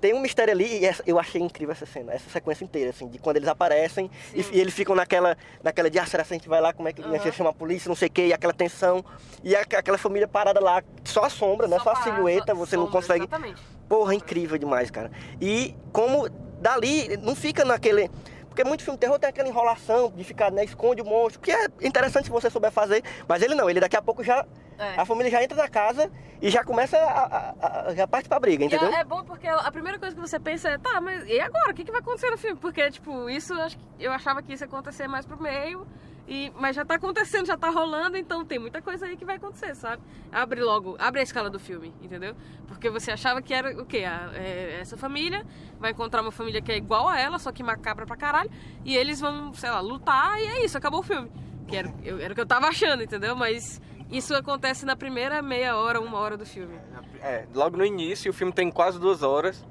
tem 0.01 0.15
um 0.15 0.21
mistério 0.21 0.53
ali 0.53 0.85
e 0.85 0.91
eu 1.07 1.19
achei 1.19 1.41
incrível 1.41 1.73
essa 1.73 1.87
cena, 1.87 2.13
essa 2.13 2.29
sequência 2.31 2.65
inteira, 2.65 2.91
assim, 2.91 3.09
de 3.09 3.19
quando 3.19 3.37
eles 3.37 3.49
aparecem 3.49 4.11
e, 4.35 4.41
e 4.53 4.61
eles 4.61 4.75
ficam 4.75 4.95
naquela, 4.95 5.37
naquela 5.63 5.89
de 5.91 5.99
ah, 5.99 6.07
será 6.07 6.23
que 6.25 6.33
a 6.35 6.37
gente 6.37 6.49
vai 6.49 6.61
lá, 6.61 6.73
como 6.73 6.89
é 6.89 6.93
que 6.93 7.03
a 7.03 7.19
gente 7.19 7.33
chama 7.35 7.51
a 7.51 7.53
polícia, 7.53 7.89
não 7.89 7.97
sei 7.97 8.09
o 8.09 8.11
que, 8.11 8.27
e 8.27 8.33
aquela 8.33 8.53
tensão, 8.53 9.05
e 9.43 9.57
a- 9.57 9.61
aquela 9.63 9.99
família 9.99 10.29
parada 10.29 10.61
lá, 10.61 10.83
só 11.05 11.25
a 11.25 11.31
sombra, 11.31 11.67
né? 11.67 11.77
Só, 11.77 11.91
a 11.91 11.95
parar, 11.95 12.05
silhueta, 12.05 12.53
só- 12.53 12.55
você 12.55 12.77
não 12.77 12.85
sombra, 12.85 13.01
consegue. 13.01 13.21
Exatamente. 13.25 13.63
Porra, 13.89 14.15
incrível 14.15 14.59
demais, 14.59 14.91
cara. 14.91 15.11
E 15.41 15.75
como 15.93 16.29
dali 16.61 17.17
não 17.19 17.35
fica 17.37 17.65
naquele. 17.65 18.11
Porque 18.57 18.67
muito 18.67 18.83
filme 18.83 18.97
de 18.97 19.01
terror 19.03 19.19
tem 19.19 19.29
aquela 19.29 19.47
enrolação 19.47 20.11
de 20.17 20.25
ficar, 20.25 20.51
né, 20.51 20.65
esconde 20.65 21.03
o 21.03 21.05
monstro, 21.05 21.39
que 21.43 21.53
é 21.53 21.67
interessante 21.83 22.25
se 22.25 22.31
você 22.31 22.49
souber 22.49 22.71
fazer, 22.73 23.05
mas 23.29 23.43
ele 23.43 23.55
não, 23.55 23.69
ele 23.69 23.81
daqui 23.81 23.97
a 23.99 24.01
pouco 24.01 24.25
já. 24.25 24.47
É. 24.79 24.99
A 24.99 25.05
família 25.05 25.31
já 25.31 25.43
entra 25.45 25.55
na 25.59 25.69
casa 25.69 26.11
e 26.41 26.49
já 26.49 26.65
começa 26.65 26.97
a, 26.97 27.27
a, 27.61 27.89
a- 27.91 27.95
já 27.95 28.07
parte 28.07 28.31
pra 28.31 28.41
briga, 28.41 28.65
E 28.65 28.67
entendeu? 28.67 28.89
é, 28.89 29.01
é 29.01 29.05
bom 29.05 29.23
porque 29.25 29.47
a 29.47 29.71
primeira 29.71 29.99
coisa 29.99 30.15
que 30.15 30.21
você 30.23 30.41
pensa 30.41 30.71
é, 30.71 30.79
tá, 30.79 31.03
mas 31.03 31.27
e 31.29 31.39
agora? 31.39 31.71
O 31.71 31.75
que, 31.75 31.85
que 31.85 31.91
vai 31.91 32.01
acontecer 32.01 32.31
no 32.31 32.39
filme? 32.39 32.57
Porque, 32.59 32.91
tipo, 32.91 33.29
isso 33.29 33.53
eu 33.53 33.61
acho 33.61 33.77
que- 33.77 33.85
eu 34.01 34.11
achava 34.11 34.43
que 34.43 34.55
isso 34.55 34.63
ia 34.65 34.67
acontecer 34.69 35.07
mais 35.07 35.27
pro 35.27 35.39
meio. 35.41 35.87
E, 36.29 36.53
mas 36.59 36.75
já 36.75 36.85
tá 36.85 36.97
acontecendo, 36.97 37.47
já 37.47 37.57
tá 37.57 37.71
rolando, 37.71 38.17
então 38.17 38.45
tem 38.45 38.59
muita 38.59 38.83
coisa 38.83 39.07
aí 39.07 39.17
que 39.17 39.25
vai 39.25 39.37
acontecer, 39.37 39.75
sabe? 39.77 40.03
Abre 40.33 40.61
logo, 40.61 40.97
abre 40.99 41.21
a 41.21 41.23
escala 41.23 41.49
do 41.49 41.59
filme, 41.59 41.95
entendeu? 42.03 42.35
Porque 42.67 42.91
você 42.91 43.13
achava 43.13 43.41
que 43.41 43.55
era 43.55 43.81
o 43.81 43.87
quê? 43.87 44.05
A, 44.05 44.33
é, 44.35 44.79
essa 44.81 44.97
família 44.97 45.47
vai 45.79 45.93
encontrar 45.93 46.23
uma 46.23 46.33
família 46.33 46.61
que 46.61 46.73
é 46.73 46.77
igual 46.77 47.09
a 47.09 47.19
ela, 47.19 47.39
só 47.39 47.53
que 47.53 47.63
macabra 47.63 48.05
pra 48.05 48.17
caralho, 48.17 48.51
e 48.85 48.97
eles 48.97 49.21
vão, 49.21 49.55
sei 49.55 49.71
lá, 49.71 49.79
lutar 49.81 50.41
e 50.41 50.47
é 50.47 50.65
isso, 50.65 50.77
acabou 50.77 51.01
o 51.01 51.05
filme. 51.05 51.31
Que 51.69 51.77
era, 51.77 51.95
eu, 52.05 52.19
era 52.19 52.33
o 52.33 52.35
que 52.35 52.41
eu 52.41 52.47
tava 52.47 52.67
achando, 52.67 53.03
entendeu? 53.05 53.37
Mas 53.37 53.81
isso 54.11 54.35
acontece 54.35 54.85
na 54.85 54.97
primeira 54.97 55.41
meia 55.43 55.77
hora, 55.77 56.01
uma 56.01 56.19
hora 56.19 56.37
do 56.37 56.47
filme. 56.47 56.77
É, 57.21 57.47
logo 57.55 57.77
no 57.77 57.85
início, 57.85 58.31
o 58.31 58.35
filme 58.35 58.53
tem 58.53 58.71
quase 58.71 58.99
duas 58.99 59.23
horas. 59.23 59.65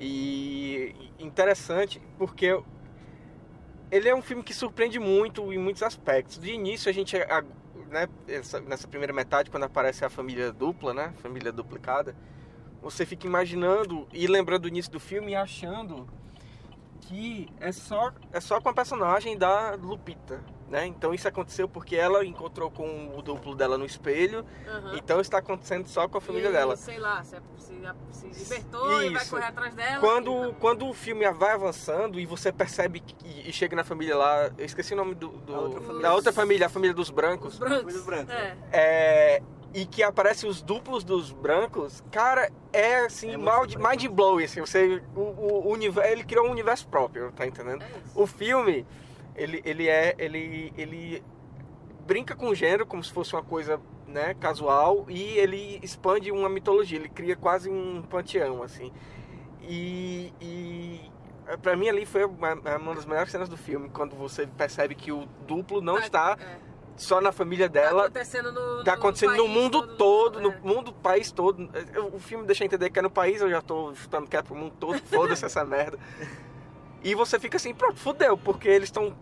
E 0.00 0.94
interessante 1.18 2.00
porque 2.16 2.60
ele 3.90 4.08
é 4.08 4.14
um 4.14 4.22
filme 4.22 4.42
que 4.42 4.54
surpreende 4.54 4.98
muito 4.98 5.52
em 5.52 5.58
muitos 5.58 5.82
aspectos. 5.82 6.38
De 6.38 6.52
início, 6.52 6.88
a 6.90 6.92
gente, 6.92 7.16
né, 7.88 8.08
nessa 8.66 8.86
primeira 8.86 9.12
metade, 9.12 9.50
quando 9.50 9.64
aparece 9.64 10.04
a 10.04 10.10
família 10.10 10.52
dupla, 10.52 10.92
né, 10.92 11.14
família 11.22 11.50
duplicada, 11.50 12.14
você 12.82 13.04
fica 13.04 13.26
imaginando 13.26 14.06
e 14.12 14.26
lembrando 14.26 14.62
do 14.62 14.68
início 14.68 14.92
do 14.92 15.00
filme 15.00 15.32
e 15.32 15.34
achando 15.34 16.08
que 17.00 17.48
é 17.58 17.72
só, 17.72 18.12
é 18.32 18.40
só 18.40 18.60
com 18.60 18.68
a 18.68 18.74
personagem 18.74 19.36
da 19.36 19.74
Lupita. 19.74 20.42
Né? 20.70 20.86
Então 20.86 21.14
isso 21.14 21.26
aconteceu 21.26 21.66
porque 21.66 21.96
ela 21.96 22.24
encontrou 22.24 22.70
com 22.70 23.16
o 23.16 23.22
duplo 23.22 23.54
dela 23.54 23.78
no 23.78 23.86
espelho. 23.86 24.44
Uhum. 24.66 24.96
Então 24.96 25.20
está 25.20 25.38
acontecendo 25.38 25.86
só 25.88 26.06
com 26.06 26.18
a 26.18 26.20
família 26.20 26.50
e, 26.50 26.52
dela. 26.52 26.76
Sei 26.76 26.98
lá, 26.98 27.24
se, 27.24 27.36
se, 27.58 27.74
se 28.10 28.26
libertou 28.26 29.02
isso. 29.02 29.10
e 29.10 29.14
vai 29.14 29.26
correr 29.26 29.44
atrás 29.44 29.74
dela. 29.74 30.00
Quando, 30.00 30.54
quando 30.60 30.86
o 30.86 30.92
filme 30.92 31.30
vai 31.32 31.52
avançando 31.52 32.20
e 32.20 32.26
você 32.26 32.52
percebe 32.52 33.00
que, 33.00 33.48
e 33.48 33.52
chega 33.52 33.74
na 33.74 33.84
família 33.84 34.14
lá, 34.14 34.50
eu 34.58 34.66
esqueci 34.66 34.92
o 34.92 34.96
nome 34.96 35.14
do, 35.14 35.28
do 35.28 35.54
outra 35.54 36.00
da 36.00 36.14
outra 36.14 36.32
família, 36.32 36.66
a 36.66 36.70
família 36.70 36.94
dos 36.94 37.08
brancos. 37.08 37.54
Os 37.54 37.58
brancos. 37.58 37.94
Os 37.94 38.04
brancos. 38.04 38.34
É. 38.34 38.56
é 38.72 39.42
e 39.72 39.84
que 39.84 40.02
aparecem 40.02 40.48
os 40.48 40.62
duplos 40.62 41.04
dos 41.04 41.30
brancos, 41.30 42.02
cara, 42.10 42.50
é 42.72 43.00
assim, 43.00 43.32
é 43.32 43.36
mind, 43.36 43.74
mind 43.76 44.06
blowing, 44.06 44.44
assim, 44.44 44.60
você, 44.60 45.02
o, 45.14 45.20
o, 45.20 45.72
o, 45.72 46.02
ele 46.02 46.24
criou 46.24 46.46
um 46.46 46.50
universo 46.50 46.88
próprio, 46.88 47.30
tá 47.32 47.46
entendendo? 47.46 47.82
É 47.82 47.86
o 48.14 48.26
filme, 48.26 48.86
ele, 49.38 49.62
ele 49.64 49.88
é, 49.88 50.14
ele, 50.18 50.72
ele 50.76 51.22
brinca 52.06 52.34
com 52.34 52.48
o 52.48 52.54
gênero 52.54 52.84
como 52.86 53.02
se 53.02 53.12
fosse 53.12 53.34
uma 53.34 53.42
coisa, 53.42 53.80
né, 54.06 54.34
casual, 54.34 55.06
e 55.08 55.38
ele 55.38 55.78
expande 55.82 56.30
uma 56.30 56.48
mitologia, 56.48 56.98
ele 56.98 57.08
cria 57.08 57.36
quase 57.36 57.70
um 57.70 58.02
panteão, 58.02 58.62
assim, 58.62 58.92
e, 59.62 60.32
e 60.40 61.10
pra 61.62 61.76
mim 61.76 61.88
ali 61.88 62.04
foi 62.04 62.24
uma, 62.24 62.54
uma 62.54 62.94
das 62.94 63.06
melhores 63.06 63.30
cenas 63.30 63.48
do 63.48 63.56
filme, 63.56 63.88
quando 63.90 64.16
você 64.16 64.46
percebe 64.46 64.94
que 64.94 65.12
o 65.12 65.26
duplo 65.46 65.80
não 65.80 65.98
está... 65.98 66.36
É 66.40 66.68
só 66.98 67.20
na 67.20 67.30
família 67.32 67.68
dela. 67.68 68.02
Tá 68.02 68.20
acontecendo 68.20 68.52
no, 68.52 68.84
tá 68.84 68.92
acontecendo 68.94 69.36
no, 69.36 69.44
no 69.44 69.48
mundo 69.48 69.86
todo, 69.86 69.96
todo 69.96 70.40
no, 70.40 70.50
é. 70.50 70.58
mundo, 70.60 70.92
país 70.92 71.30
todo. 71.30 71.70
O 72.12 72.18
filme 72.18 72.44
deixa 72.44 72.64
entender 72.64 72.90
que 72.90 72.98
é 72.98 73.02
no 73.02 73.10
país, 73.10 73.40
eu 73.40 73.48
já 73.48 73.62
tô 73.62 73.94
chutando 73.94 74.26
que 74.26 74.36
é 74.36 74.42
pro 74.42 74.54
mundo 74.54 74.74
todo, 74.78 74.98
foda-se 75.06 75.44
essa 75.44 75.64
merda. 75.64 75.98
E 77.02 77.14
você 77.14 77.38
fica 77.38 77.56
assim, 77.56 77.74
pronto, 77.74 77.98
fudeu, 77.98 78.36
porque 78.36 78.68
eles 78.68 78.88
estão 78.88 79.14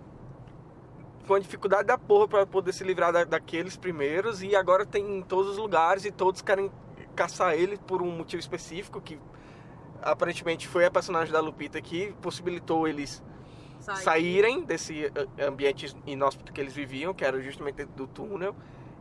com 1.27 1.35
a 1.35 1.39
dificuldade 1.39 1.85
da 1.85 1.99
porra 1.99 2.29
para 2.29 2.47
poder 2.47 2.73
se 2.73 2.85
livrar 2.85 3.12
da, 3.12 3.25
daqueles 3.25 3.77
primeiros 3.77 4.43
e 4.43 4.55
agora 4.55 4.87
tem 4.87 5.19
em 5.19 5.23
todos 5.23 5.53
os 5.53 5.59
lugares 5.59 6.05
e 6.05 6.12
todos 6.12 6.41
querem 6.41 6.71
caçar 7.17 7.55
ele 7.55 7.77
por 7.79 8.01
um 8.01 8.11
motivo 8.11 8.41
específico 8.41 9.01
que 9.01 9.19
aparentemente 10.03 10.69
foi 10.69 10.85
a 10.85 10.91
personagem 10.91 11.33
da 11.33 11.41
Lupita 11.41 11.81
que 11.81 12.12
possibilitou 12.23 12.87
eles 12.87 13.23
Sair. 13.81 13.97
saírem 13.97 14.62
desse 14.62 15.07
eh, 15.07 15.45
ambiente 15.47 15.95
inóspito 16.07 16.53
que 16.53 16.61
eles 16.61 16.73
viviam, 16.73 17.12
que 17.12 17.25
era 17.25 17.41
justamente 17.41 17.77
dentro 17.77 17.95
do 17.95 18.07
túnel. 18.07 18.55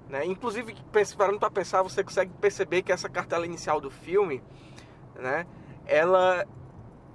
Né? 0.09 0.25
Inclusive, 0.25 0.75
parando 1.17 1.39
para 1.39 1.49
pensar, 1.49 1.81
você 1.81 2.03
consegue 2.03 2.31
perceber 2.39 2.81
que 2.81 2.91
essa 2.91 3.09
cartela 3.09 3.45
inicial 3.45 3.81
do 3.81 3.89
filme, 3.89 4.43
né, 5.15 5.47
ela, 5.85 6.45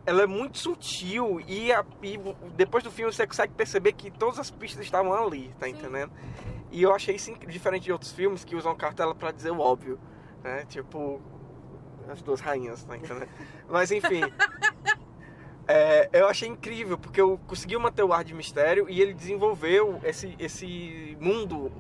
ela 0.07 0.23
é 0.23 0.27
muito 0.27 0.59
sutil 0.59 1.41
e, 1.47 1.73
a, 1.73 1.85
e, 2.03 2.19
depois 2.57 2.83
do 2.83 2.91
filme 2.91 3.13
você 3.13 3.27
consegue 3.27 3.53
perceber 3.55 3.93
que 3.93 4.11
todas 4.11 4.39
as 4.39 4.51
pistas 4.51 4.85
estavam 4.85 5.13
ali, 5.13 5.55
tá 5.59 5.67
Sim. 5.67 5.73
entendendo? 5.73 6.13
E 6.71 6.83
eu 6.83 6.95
achei 6.95 7.17
isso 7.17 7.33
diferente 7.47 7.85
de 7.85 7.93
outros 7.93 8.13
filmes 8.13 8.45
que 8.45 8.55
usam 8.55 8.75
cartela 8.75 9.15
para 9.15 9.33
dizer 9.33 9.51
o 9.51 9.59
óbvio, 9.59 9.99
né? 10.43 10.65
Tipo, 10.69 11.21
as 12.09 12.23
duas 12.23 12.41
rainhas, 12.41 12.85
tá 12.85 12.97
entendendo? 12.97 13.29
Mas 13.69 13.91
enfim, 13.91 14.21
É, 15.73 16.09
eu 16.13 16.27
achei 16.27 16.49
incrível, 16.49 16.99
porque 16.99 17.21
eu 17.21 17.39
consegui 17.47 17.79
manter 17.79 18.03
o 18.03 18.13
ar 18.13 18.25
de 18.25 18.35
mistério 18.35 18.91
e 18.91 19.01
ele 19.01 19.15
desenvolveu 19.15 20.01
esse, 20.03 20.35
esse 20.37 21.17
mundo 21.21 21.71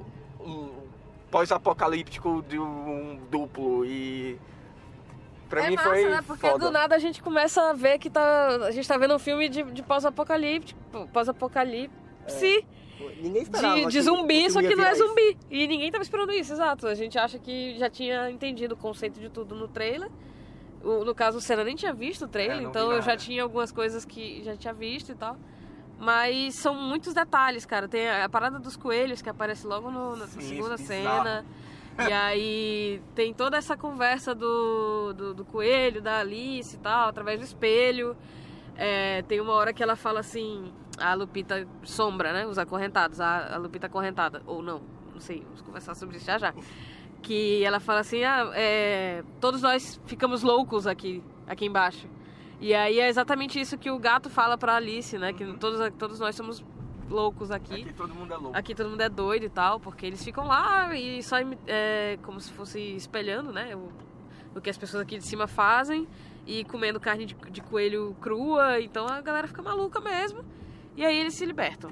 pós-apocalíptico 1.28 2.40
de 2.48 2.56
um 2.56 3.18
duplo 3.28 3.84
e 3.84 4.38
pra 5.50 5.64
é 5.64 5.68
mim 5.68 5.76
massa, 5.76 5.88
foi 5.88 6.04
né? 6.04 6.22
Porque 6.26 6.48
foda. 6.48 6.64
do 6.64 6.70
nada 6.70 6.94
a 6.94 6.98
gente 6.98 7.22
começa 7.22 7.60
a 7.68 7.72
ver 7.74 7.98
que 7.98 8.08
tá 8.08 8.56
a 8.66 8.70
gente 8.70 8.88
tá 8.88 8.96
vendo 8.96 9.14
um 9.14 9.18
filme 9.18 9.48
de, 9.48 9.62
de 9.64 9.82
pós-apocalíptico, 9.82 10.80
pós-apocalipse. 11.12 12.66
É. 12.66 12.80
Ninguém 13.20 13.42
esperava 13.42 13.76
de, 13.76 13.86
de 13.86 14.00
zumbi, 14.02 14.50
só 14.50 14.60
que 14.60 14.74
não 14.74 14.84
é 14.84 14.94
zumbi. 14.94 15.30
Isso. 15.30 15.38
E 15.50 15.66
ninguém 15.66 15.90
tava 15.90 16.02
esperando 16.02 16.32
isso, 16.32 16.52
exato. 16.52 16.86
A 16.86 16.94
gente 16.94 17.18
acha 17.18 17.38
que 17.38 17.76
já 17.78 17.90
tinha 17.90 18.30
entendido 18.30 18.74
o 18.74 18.76
conceito 18.76 19.18
de 19.18 19.28
tudo 19.28 19.54
no 19.54 19.68
trailer. 19.68 20.10
O, 20.82 21.04
no 21.04 21.14
caso, 21.14 21.38
o 21.38 21.40
Senna 21.40 21.64
nem 21.64 21.76
tinha 21.76 21.92
visto 21.92 22.24
o 22.24 22.28
trailer, 22.28 22.58
é, 22.58 22.62
então 22.62 22.92
eu 22.92 23.02
já 23.02 23.16
tinha 23.16 23.42
algumas 23.42 23.70
coisas 23.72 24.04
que 24.04 24.42
já 24.42 24.56
tinha 24.56 24.72
visto 24.72 25.12
e 25.12 25.14
tal. 25.14 25.36
Mas 25.98 26.54
são 26.54 26.74
muitos 26.74 27.12
detalhes, 27.12 27.66
cara. 27.66 27.86
Tem 27.86 28.08
a, 28.08 28.28
parada 28.28 28.58
dos 28.58 28.76
coelhos 28.76 29.20
que 29.20 29.28
aparece 29.28 29.66
logo 29.66 29.90
no, 29.90 30.16
na 30.16 30.26
Sim, 30.26 30.40
segunda 30.40 30.78
cena. 30.78 31.44
E 32.08 32.12
aí 32.12 33.02
tem 33.14 33.32
toda 33.34 33.56
essa 33.56 33.76
conversa 33.76 34.34
do, 34.34 35.12
do, 35.12 35.34
do, 35.34 35.44
coelho, 35.44 36.00
da 36.00 36.18
Alice 36.18 36.76
e 36.76 36.78
tal, 36.78 37.08
através 37.08 37.38
do 37.40 37.44
espelho. 37.44 38.16
É, 38.76 39.22
tem 39.22 39.40
uma 39.40 39.52
hora 39.52 39.72
que 39.72 39.82
ela 39.82 39.96
fala 39.96 40.20
assim, 40.20 40.72
a 40.98 41.14
Lupita 41.14 41.66
sombra, 41.82 42.32
né? 42.32 42.46
Os 42.46 42.58
acorrentados, 42.58 43.20
a, 43.20 43.54
a 43.54 43.58
Lupita 43.58 43.86
acorrentada. 43.86 44.42
Ou 44.46 44.62
não, 44.62 44.80
não 45.12 45.20
sei, 45.20 45.42
vamos 45.42 45.60
conversar 45.62 45.94
sobre 45.94 46.16
isso 46.16 46.26
já 46.26 46.38
já 46.38 46.54
que 47.20 47.62
ela 47.64 47.80
fala 47.80 48.00
assim, 48.00 48.24
ah, 48.24 48.50
é, 48.54 49.22
todos 49.40 49.62
nós 49.62 50.00
ficamos 50.06 50.42
loucos 50.42 50.86
aqui, 50.86 51.22
aqui 51.46 51.66
embaixo. 51.66 52.08
E 52.60 52.74
aí 52.74 53.00
é 53.00 53.08
exatamente 53.08 53.58
isso 53.58 53.78
que 53.78 53.90
o 53.90 53.98
gato 53.98 54.28
fala 54.28 54.58
pra 54.58 54.76
Alice, 54.76 55.16
né? 55.16 55.32
Que 55.32 55.44
todos, 55.54 55.80
todos 55.98 56.20
nós 56.20 56.36
somos 56.36 56.62
loucos 57.10 57.50
aqui. 57.50 57.82
Aqui 57.82 57.92
todo 57.92 58.14
mundo 58.14 58.32
é 58.32 58.36
louco. 58.36 58.56
Aqui 58.56 58.74
todo 58.74 58.88
mundo 58.88 59.00
é 59.00 59.08
doido 59.08 59.44
e 59.44 59.48
tal, 59.50 59.78
porque 59.78 60.06
eles 60.06 60.22
ficam 60.22 60.46
lá 60.46 60.94
e 60.96 61.22
só 61.22 61.36
é, 61.66 62.18
como 62.22 62.40
se 62.40 62.52
fosse 62.52 62.78
espelhando, 62.96 63.52
né? 63.52 63.74
O, 63.76 63.90
o 64.56 64.60
que 64.60 64.70
as 64.70 64.78
pessoas 64.78 65.02
aqui 65.02 65.18
de 65.18 65.24
cima 65.24 65.46
fazem 65.46 66.08
e 66.46 66.64
comendo 66.64 66.98
carne 66.98 67.26
de, 67.26 67.34
de 67.50 67.60
coelho 67.60 68.16
crua. 68.20 68.80
Então 68.80 69.06
a 69.06 69.20
galera 69.20 69.46
fica 69.46 69.62
maluca 69.62 70.00
mesmo. 70.00 70.44
E 70.96 71.04
aí 71.04 71.18
eles 71.18 71.34
se 71.34 71.44
libertam. 71.44 71.90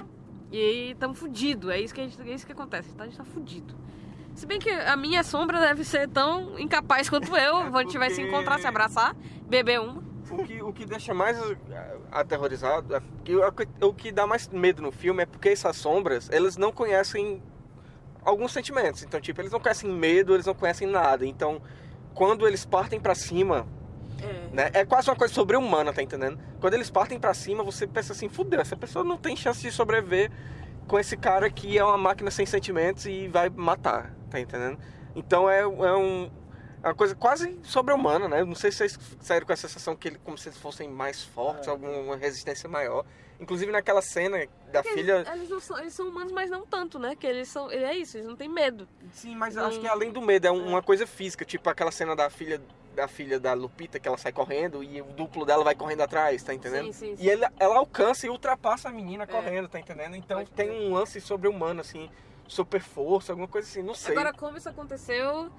E 0.50 0.56
aí 0.56 0.90
estamos 0.92 1.18
fudidos. 1.18 1.70
É 1.70 1.80
isso 1.80 1.94
que, 1.94 2.00
a 2.00 2.04
gente, 2.04 2.20
é 2.20 2.34
isso 2.34 2.46
que 2.46 2.52
acontece. 2.52 2.94
Tá? 2.94 3.04
A 3.04 3.06
gente 3.06 3.16
tá 3.16 3.24
fudido. 3.24 3.74
Se 4.34 4.46
bem 4.46 4.58
que 4.58 4.70
a 4.70 4.96
minha 4.96 5.22
sombra 5.24 5.60
deve 5.60 5.84
ser 5.84 6.08
tão 6.08 6.58
incapaz 6.58 7.08
quanto 7.08 7.36
eu. 7.36 7.58
É 7.58 7.64
porque... 7.64 7.76
A 7.76 7.82
gente 7.82 7.98
vai 7.98 8.10
se 8.10 8.22
encontrar, 8.22 8.58
se 8.58 8.66
abraçar, 8.66 9.14
beber 9.46 9.80
uma. 9.80 10.07
O 10.30 10.44
que, 10.44 10.62
o 10.62 10.72
que 10.72 10.84
deixa 10.86 11.14
mais 11.14 11.38
aterrorizado, 12.10 12.94
é 12.94 13.02
o 13.84 13.94
que 13.94 14.12
dá 14.12 14.26
mais 14.26 14.48
medo 14.48 14.82
no 14.82 14.92
filme 14.92 15.22
é 15.22 15.26
porque 15.26 15.50
essas 15.50 15.76
sombras, 15.76 16.28
elas 16.30 16.56
não 16.56 16.72
conhecem 16.72 17.42
alguns 18.22 18.52
sentimentos. 18.52 19.02
Então, 19.02 19.20
tipo, 19.20 19.40
eles 19.40 19.52
não 19.52 19.60
conhecem 19.60 19.90
medo, 19.90 20.34
eles 20.34 20.46
não 20.46 20.54
conhecem 20.54 20.86
nada. 20.86 21.24
Então, 21.24 21.62
quando 22.14 22.46
eles 22.46 22.64
partem 22.64 23.00
para 23.00 23.14
cima, 23.14 23.66
é. 24.20 24.54
Né, 24.54 24.70
é 24.74 24.84
quase 24.84 25.08
uma 25.08 25.16
coisa 25.16 25.32
sobre-humana, 25.32 25.92
tá 25.92 26.02
entendendo? 26.02 26.38
Quando 26.60 26.74
eles 26.74 26.90
partem 26.90 27.20
para 27.20 27.32
cima, 27.32 27.62
você 27.62 27.86
pensa 27.86 28.12
assim, 28.12 28.28
fudeu, 28.28 28.60
essa 28.60 28.76
pessoa 28.76 29.04
não 29.04 29.16
tem 29.16 29.36
chance 29.36 29.62
de 29.62 29.70
sobreviver 29.70 30.30
com 30.88 30.98
esse 30.98 31.16
cara 31.16 31.48
que 31.48 31.78
é 31.78 31.84
uma 31.84 31.98
máquina 31.98 32.30
sem 32.30 32.44
sentimentos 32.44 33.06
e 33.06 33.28
vai 33.28 33.48
matar 33.48 34.18
tá 34.28 34.38
entendendo? 34.38 34.78
Então 35.14 35.48
é, 35.50 35.60
é 35.60 35.96
um, 35.96 36.30
uma 36.82 36.94
coisa 36.94 37.14
quase 37.14 37.58
sobre-humana, 37.62 38.28
né? 38.28 38.44
Não 38.44 38.54
sei 38.54 38.70
se 38.70 38.78
vocês 38.78 38.98
saíram 39.20 39.46
com 39.46 39.52
a 39.52 39.56
sensação 39.56 39.96
que 39.96 40.08
ele, 40.08 40.18
como 40.24 40.38
se 40.38 40.48
eles 40.48 40.58
fossem 40.58 40.88
mais 40.88 41.22
fortes, 41.22 41.66
é. 41.66 41.70
alguma 41.70 42.16
resistência 42.16 42.68
maior. 42.68 43.04
Inclusive 43.40 43.70
naquela 43.70 44.02
cena 44.02 44.38
da 44.72 44.82
Porque 44.82 44.96
filha. 44.96 45.24
Eles, 45.32 45.50
eles, 45.50 45.64
são, 45.64 45.78
eles, 45.78 45.94
são, 45.94 46.08
humanos, 46.08 46.32
mas 46.32 46.50
não 46.50 46.66
tanto, 46.66 46.98
né? 46.98 47.14
Que 47.14 47.26
eles 47.26 47.48
são. 47.48 47.70
É 47.70 47.96
isso, 47.96 48.16
eles 48.16 48.26
não 48.26 48.36
têm 48.36 48.48
medo. 48.48 48.88
Sim, 49.12 49.36
mas 49.36 49.56
acho 49.56 49.80
que 49.80 49.86
além 49.86 50.10
do 50.10 50.20
medo, 50.20 50.46
é 50.46 50.50
uma 50.50 50.82
coisa 50.82 51.06
física, 51.06 51.44
tipo 51.44 51.68
aquela 51.70 51.92
cena 51.92 52.16
da 52.16 52.28
filha 52.30 52.60
da 52.94 53.06
filha 53.06 53.38
da 53.38 53.52
Lupita, 53.52 54.00
que 54.00 54.08
ela 54.08 54.18
sai 54.18 54.32
correndo 54.32 54.82
e 54.82 55.00
o 55.00 55.04
duplo 55.04 55.46
dela 55.46 55.62
vai 55.62 55.76
correndo 55.76 56.00
atrás, 56.00 56.42
tá 56.42 56.52
entendendo? 56.52 56.86
Sim, 56.86 56.92
sim, 56.92 57.16
sim. 57.16 57.24
E 57.24 57.30
ele, 57.30 57.46
ela 57.56 57.76
alcança 57.76 58.26
e 58.26 58.28
ultrapassa 58.28 58.88
a 58.88 58.90
menina 58.90 59.22
é. 59.22 59.26
correndo, 59.26 59.68
tá 59.68 59.78
entendendo? 59.78 60.16
Então 60.16 60.38
Pode 60.38 60.50
tem 60.50 60.68
um 60.68 60.92
lance 60.92 61.20
sobre-humano, 61.20 61.80
assim 61.80 62.10
super 62.48 62.80
força, 62.80 63.32
alguma 63.32 63.46
coisa 63.46 63.68
assim, 63.68 63.82
não 63.82 63.94
sei. 63.94 64.12
Agora, 64.12 64.32
como 64.32 64.56
isso 64.56 64.68
aconteceu 64.68 65.50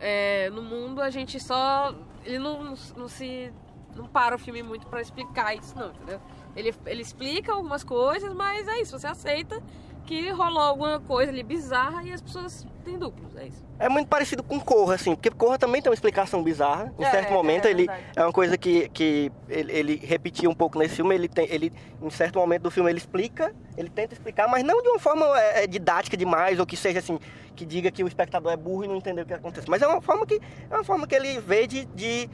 é, 0.00 0.50
no 0.50 0.62
mundo, 0.62 1.00
a 1.00 1.10
gente 1.10 1.40
só. 1.40 1.94
Ele 2.24 2.38
não, 2.38 2.74
não 2.96 3.08
se. 3.08 3.52
Não 3.94 4.06
para 4.06 4.36
o 4.36 4.38
filme 4.38 4.62
muito 4.62 4.86
para 4.86 5.00
explicar 5.00 5.56
isso, 5.56 5.76
não, 5.76 5.90
entendeu? 5.90 6.20
Ele, 6.54 6.72
ele 6.86 7.02
explica 7.02 7.52
algumas 7.52 7.82
coisas, 7.82 8.32
mas 8.32 8.68
é 8.68 8.80
isso, 8.80 8.96
você 8.96 9.06
aceita 9.06 9.60
que 10.08 10.30
rolou 10.30 10.62
alguma 10.62 10.98
coisa 11.00 11.30
ali 11.30 11.42
bizarra 11.42 12.02
e 12.02 12.10
as 12.14 12.22
pessoas 12.22 12.66
têm 12.82 12.98
duplos, 12.98 13.36
é 13.36 13.46
isso. 13.46 13.62
É 13.78 13.90
muito 13.90 14.08
parecido 14.08 14.42
com 14.42 14.58
Corra, 14.58 14.94
assim, 14.94 15.14
porque 15.14 15.30
Corra 15.30 15.58
também 15.58 15.82
tem 15.82 15.90
uma 15.90 15.94
explicação 15.94 16.42
bizarra. 16.42 16.90
Em 16.98 17.04
É, 17.04 17.10
certo 17.10 17.28
é, 17.28 17.32
momento, 17.34 17.66
é 17.66 17.70
ele 17.70 17.86
verdade. 17.86 18.12
é 18.16 18.22
uma 18.22 18.32
coisa 18.32 18.56
que, 18.56 18.88
que 18.88 19.30
ele, 19.50 19.70
ele 19.70 19.96
repetia 19.96 20.48
um 20.48 20.54
pouco 20.54 20.78
nesse 20.78 20.96
filme. 20.96 21.14
Ele 21.14 21.28
tem, 21.28 21.46
ele, 21.50 21.70
em 22.00 22.08
certo 22.08 22.38
momento 22.38 22.62
do 22.62 22.70
filme, 22.70 22.90
ele 22.90 22.96
explica, 22.96 23.54
ele 23.76 23.90
tenta 23.90 24.14
explicar, 24.14 24.48
mas 24.48 24.64
não 24.64 24.82
de 24.82 24.88
uma 24.88 24.98
forma 24.98 25.26
é, 25.38 25.64
é, 25.64 25.66
didática 25.66 26.16
demais 26.16 26.58
ou 26.58 26.64
que 26.64 26.76
seja 26.76 27.00
assim, 27.00 27.18
que 27.54 27.66
diga 27.66 27.90
que 27.90 28.02
o 28.02 28.08
espectador 28.08 28.50
é 28.50 28.56
burro 28.56 28.84
e 28.84 28.88
não 28.88 28.96
entendeu 28.96 29.24
o 29.24 29.26
que 29.26 29.34
acontece. 29.34 29.68
Mas 29.68 29.82
é 29.82 29.86
uma 29.86 30.00
forma 30.00 30.24
que 30.24 30.40
é 30.70 30.74
uma 30.74 30.84
forma 30.84 31.06
que 31.06 31.14
ele 31.14 31.38
vê 31.38 31.66
de, 31.66 31.84
de 31.84 32.30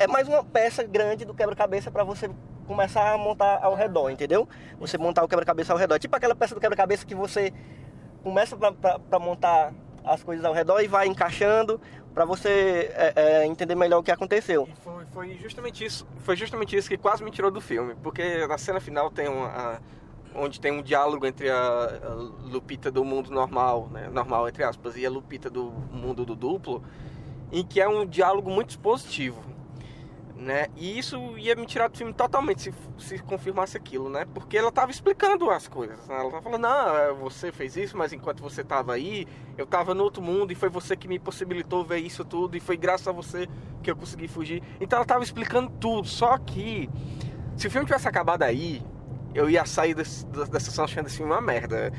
é 0.00 0.08
mais 0.08 0.26
uma 0.26 0.42
peça 0.42 0.82
grande 0.82 1.24
do 1.24 1.32
quebra-cabeça 1.32 1.92
para 1.92 2.02
você 2.02 2.28
começar 2.64 3.12
a 3.12 3.18
montar 3.18 3.60
ao 3.62 3.74
redor, 3.74 4.10
entendeu? 4.10 4.48
Você 4.78 4.96
montar 4.98 5.22
o 5.24 5.28
quebra-cabeça 5.28 5.72
ao 5.72 5.78
redor. 5.78 5.98
Tipo 5.98 6.16
aquela 6.16 6.34
peça 6.34 6.54
do 6.54 6.60
quebra-cabeça 6.60 7.04
que 7.06 7.14
você 7.14 7.52
começa 8.22 8.56
para 8.56 9.18
montar 9.18 9.72
as 10.04 10.22
coisas 10.22 10.44
ao 10.44 10.52
redor 10.52 10.80
e 10.80 10.86
vai 10.88 11.06
encaixando 11.06 11.80
para 12.14 12.24
você 12.24 12.90
é, 12.94 13.12
é, 13.16 13.46
entender 13.46 13.74
melhor 13.74 13.98
o 13.98 14.02
que 14.02 14.10
aconteceu. 14.10 14.68
Foi, 14.82 15.04
foi 15.12 15.34
justamente 15.38 15.84
isso, 15.84 16.06
foi 16.18 16.36
justamente 16.36 16.76
isso 16.76 16.88
que 16.88 16.96
quase 16.96 17.24
me 17.24 17.30
tirou 17.30 17.50
do 17.50 17.60
filme, 17.60 17.94
porque 18.02 18.46
na 18.46 18.56
cena 18.58 18.80
final 18.80 19.10
tem 19.10 19.28
uma, 19.28 19.48
a- 19.48 19.80
onde 20.36 20.60
tem 20.60 20.70
um 20.72 20.82
diálogo 20.82 21.26
entre 21.26 21.50
a, 21.50 21.56
a 21.56 22.08
Lupita 22.44 22.90
do 22.90 23.04
mundo 23.04 23.30
normal, 23.30 23.88
né, 23.90 24.08
normal 24.12 24.48
entre 24.48 24.62
aspas, 24.62 24.96
e 24.96 25.04
a 25.04 25.10
Lupita 25.10 25.50
do 25.50 25.64
mundo 25.92 26.24
do 26.24 26.36
duplo, 26.36 26.84
em 27.50 27.64
que 27.64 27.80
é 27.80 27.88
um 27.88 28.06
diálogo 28.06 28.50
muito 28.50 28.70
expositivo, 28.70 29.42
né? 30.36 30.66
E 30.76 30.98
isso 30.98 31.16
ia 31.38 31.54
me 31.54 31.64
tirar 31.64 31.88
do 31.88 31.96
filme 31.96 32.12
totalmente 32.12 32.62
se, 32.62 32.74
se 32.98 33.18
confirmasse 33.20 33.76
aquilo, 33.76 34.08
né? 34.08 34.26
Porque 34.34 34.56
ela 34.58 34.72
tava 34.72 34.90
explicando 34.90 35.48
as 35.50 35.68
coisas. 35.68 36.06
né? 36.08 36.16
Ela 36.16 36.30
tava 36.30 36.42
falando, 36.42 36.62
não, 36.62 36.96
é, 36.96 37.12
você 37.12 37.52
fez 37.52 37.76
isso, 37.76 37.96
mas 37.96 38.12
enquanto 38.12 38.42
você 38.42 38.64
tava 38.64 38.94
aí, 38.94 39.26
eu 39.56 39.66
tava 39.66 39.94
no 39.94 40.02
outro 40.02 40.22
mundo 40.22 40.52
e 40.52 40.54
foi 40.54 40.68
você 40.68 40.96
que 40.96 41.06
me 41.06 41.18
possibilitou 41.18 41.84
ver 41.84 41.98
isso 41.98 42.24
tudo 42.24 42.56
e 42.56 42.60
foi 42.60 42.76
graças 42.76 43.06
a 43.06 43.12
você 43.12 43.48
que 43.82 43.90
eu 43.90 43.96
consegui 43.96 44.26
fugir. 44.26 44.62
Então 44.80 44.96
ela 44.96 45.06
tava 45.06 45.22
explicando 45.22 45.70
tudo, 45.80 46.06
só 46.08 46.36
que 46.38 46.90
se 47.56 47.68
o 47.68 47.70
filme 47.70 47.86
tivesse 47.86 48.08
acabado 48.08 48.42
aí, 48.42 48.82
eu 49.34 49.48
ia 49.48 49.64
sair 49.64 49.94
desse, 49.94 50.26
dessa 50.26 50.60
sessão 50.60 50.84
achando 50.84 51.08
filme 51.08 51.30
uma 51.30 51.40
merda. 51.40 51.92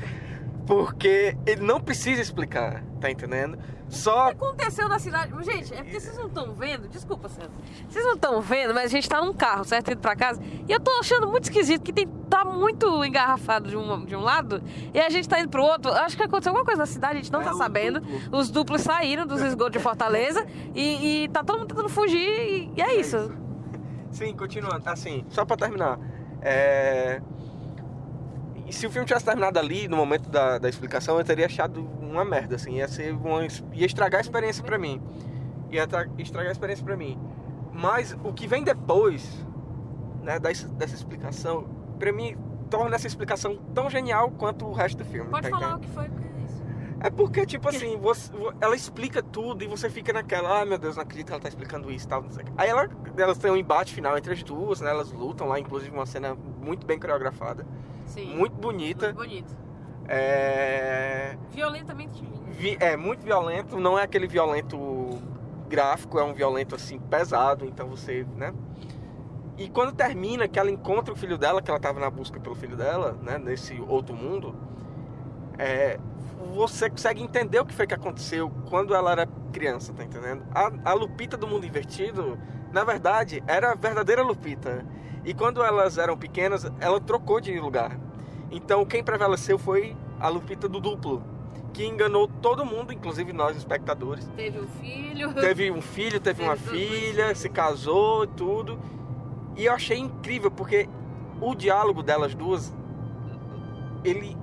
Porque 0.66 1.36
ele 1.46 1.62
não 1.62 1.80
precisa 1.80 2.20
explicar, 2.20 2.82
tá 3.00 3.10
entendendo? 3.10 3.56
Só 3.88 4.30
aconteceu 4.30 4.88
na 4.88 4.98
cidade. 4.98 5.32
Gente, 5.44 5.72
é 5.72 5.76
porque 5.76 6.00
vocês 6.00 6.16
não 6.18 6.26
estão 6.26 6.52
vendo. 6.54 6.88
Desculpa, 6.88 7.28
César. 7.28 7.50
Vocês 7.88 8.04
não 8.04 8.14
estão 8.14 8.40
vendo, 8.40 8.74
mas 8.74 8.86
a 8.86 8.88
gente 8.88 9.08
tá 9.08 9.20
num 9.24 9.32
carro, 9.32 9.64
certo? 9.64 9.92
Indo 9.92 10.00
pra 10.00 10.16
casa. 10.16 10.42
E 10.68 10.72
eu 10.72 10.80
tô 10.80 10.90
achando 10.98 11.28
muito 11.28 11.44
esquisito 11.44 11.82
que 11.84 11.92
tem, 11.92 12.08
tá 12.28 12.44
muito 12.44 13.04
engarrafado 13.04 13.68
de 13.70 13.76
um, 13.76 14.04
de 14.04 14.16
um 14.16 14.20
lado 14.20 14.60
e 14.92 14.98
a 14.98 15.08
gente 15.08 15.28
tá 15.28 15.38
indo 15.38 15.50
pro 15.50 15.62
outro. 15.62 15.92
Acho 15.92 16.16
que 16.16 16.22
aconteceu 16.24 16.50
alguma 16.50 16.64
coisa 16.64 16.80
na 16.80 16.86
cidade, 16.86 17.12
a 17.20 17.22
gente 17.22 17.32
não 17.32 17.42
É, 17.42 17.44
tá 17.44 17.52
o 17.52 17.58
sabendo. 17.58 18.00
duplo. 18.00 18.38
Os 18.38 18.50
duplos 18.50 18.80
saíram 18.82 19.24
dos 19.24 19.40
esgotos 19.40 19.74
de 19.74 19.78
Fortaleza 19.78 20.44
e, 20.74 21.24
e 21.24 21.28
tá 21.28 21.44
todo 21.44 21.60
mundo 21.60 21.68
tentando 21.68 21.88
fugir 21.88 22.18
e, 22.18 22.72
e 22.76 22.82
é, 22.82 22.96
isso. 22.98 23.32
Sim, 24.10 24.34
continuando. 24.34 24.82
Assim, 24.88 25.24
só 25.28 25.44
pra 25.44 25.56
terminar. 25.56 25.96
É... 26.42 27.22
E 28.66 28.72
se 28.72 28.86
o 28.86 28.90
filme 28.90 29.06
tivesse 29.06 29.24
terminado 29.24 29.58
ali, 29.58 29.86
no 29.86 29.96
momento 29.96 30.28
da, 30.28 30.58
da 30.58 30.68
explicação, 30.68 31.18
eu 31.18 31.24
teria 31.24 31.46
achado 31.46 31.80
uma 32.00 32.24
merda, 32.24 32.56
assim. 32.56 32.76
Ia 32.78 32.88
ser 32.88 33.12
uma... 33.12 33.44
ia 33.72 33.86
estragar 33.86 34.18
a 34.18 34.22
experiência 34.22 34.62
pra 34.64 34.76
mim. 34.78 35.00
Ia 35.70 35.86
tra- 35.86 36.08
estragar 36.18 36.48
a 36.48 36.52
experiência 36.52 36.84
pra 36.84 36.96
mim. 36.96 37.18
Mas 37.72 38.16
o 38.24 38.32
que 38.32 38.46
vem 38.46 38.64
depois, 38.64 39.46
né, 40.22 40.38
dessa, 40.38 40.66
dessa 40.68 40.94
explicação, 40.94 41.68
pra 41.98 42.12
mim, 42.12 42.36
torna 42.68 42.96
essa 42.96 43.06
explicação 43.06 43.56
tão 43.74 43.88
genial 43.88 44.30
quanto 44.32 44.66
o 44.66 44.72
resto 44.72 44.98
do 44.98 45.04
filme. 45.04 45.30
Pode 45.30 45.48
tá 45.48 45.56
falar 45.56 45.76
entendendo? 45.76 45.84
o 45.84 45.88
que 45.88 45.94
foi, 45.94 46.08
porque 46.08 46.28
é 47.00 47.10
porque, 47.10 47.44
tipo 47.46 47.68
assim, 47.68 47.96
você- 47.98 48.32
ela 48.60 48.74
explica 48.74 49.22
tudo 49.22 49.62
e 49.62 49.66
você 49.66 49.88
fica 49.90 50.12
naquela, 50.12 50.62
ah, 50.62 50.64
meu 50.64 50.78
Deus, 50.78 50.96
não 50.96 51.02
acredito 51.02 51.26
que 51.26 51.32
ela 51.32 51.40
tá 51.42 51.48
explicando 51.48 51.90
isso 51.92 52.06
e 52.06 52.08
tal. 52.08 52.24
Aí 52.56 52.68
ela, 52.68 52.88
elas 53.16 53.38
têm 53.38 53.50
um 53.50 53.56
embate 53.56 53.92
final 53.94 54.16
entre 54.16 54.32
as 54.32 54.42
duas, 54.42 54.80
né? 54.80 54.90
Elas 54.90 55.12
lutam 55.12 55.46
lá, 55.48 55.58
inclusive 55.60 55.94
uma 55.94 56.06
cena 56.06 56.34
muito 56.34 56.86
bem 56.86 56.98
coreografada, 56.98 57.66
Sim. 58.06 58.34
muito 58.36 58.54
bonita. 58.54 59.06
Muito 59.12 59.18
bonito. 59.18 59.56
É... 60.08 61.36
Violentamente 61.50 62.22
vi- 62.50 62.76
é 62.80 62.96
muito 62.96 63.22
violento, 63.24 63.78
não 63.78 63.98
é 63.98 64.02
aquele 64.02 64.26
violento 64.26 65.18
gráfico, 65.68 66.18
é 66.18 66.24
um 66.24 66.32
violento 66.32 66.74
assim 66.74 66.98
pesado, 66.98 67.64
então 67.66 67.88
você, 67.88 68.24
né? 68.36 68.52
E 69.58 69.68
quando 69.68 69.92
termina 69.92 70.46
que 70.46 70.58
ela 70.58 70.70
encontra 70.70 71.12
o 71.12 71.16
filho 71.16 71.36
dela, 71.38 71.60
que 71.62 71.70
ela 71.70 71.80
tava 71.80 71.98
na 71.98 72.10
busca 72.10 72.38
pelo 72.38 72.54
filho 72.54 72.76
dela, 72.76 73.18
né, 73.22 73.38
nesse 73.38 73.80
outro 73.88 74.14
mundo, 74.14 74.54
é, 75.58 75.98
você 76.54 76.88
consegue 76.88 77.22
entender 77.22 77.60
o 77.60 77.66
que 77.66 77.74
foi 77.74 77.86
que 77.86 77.94
aconteceu 77.94 78.50
quando 78.68 78.94
ela 78.94 79.12
era 79.12 79.26
criança, 79.52 79.92
tá 79.92 80.04
entendendo? 80.04 80.42
A, 80.54 80.90
a 80.90 80.92
Lupita 80.94 81.36
do 81.36 81.46
mundo 81.46 81.66
invertido, 81.66 82.38
na 82.72 82.84
verdade, 82.84 83.42
era 83.46 83.72
a 83.72 83.74
verdadeira 83.74 84.22
Lupita. 84.22 84.84
E 85.24 85.34
quando 85.34 85.62
elas 85.62 85.98
eram 85.98 86.16
pequenas, 86.16 86.70
ela 86.80 87.00
trocou 87.00 87.40
de 87.40 87.58
lugar. 87.58 87.98
Então 88.50 88.84
quem 88.84 89.02
prevaleceu 89.02 89.58
foi 89.58 89.96
a 90.20 90.28
Lupita 90.28 90.68
do 90.68 90.80
duplo, 90.80 91.22
que 91.72 91.84
enganou 91.84 92.28
todo 92.28 92.64
mundo, 92.64 92.92
inclusive 92.92 93.32
nós 93.32 93.56
espectadores. 93.56 94.26
Teve 94.36 94.60
um 94.60 94.66
filho. 94.66 95.34
Teve 95.34 95.70
um 95.70 95.82
filho, 95.82 96.20
teve 96.20 96.42
uma 96.42 96.56
Teve 96.56 96.70
dois 96.70 96.80
filha, 96.80 97.34
se 97.34 97.48
casou 97.48 98.24
e 98.24 98.28
tudo. 98.28 98.78
E 99.56 99.64
eu 99.64 99.72
achei 99.72 99.98
incrível 99.98 100.50
porque 100.50 100.88
o 101.40 101.54
diálogo 101.54 102.02
delas 102.02 102.34
duas 102.34 102.74
ele 104.04 104.36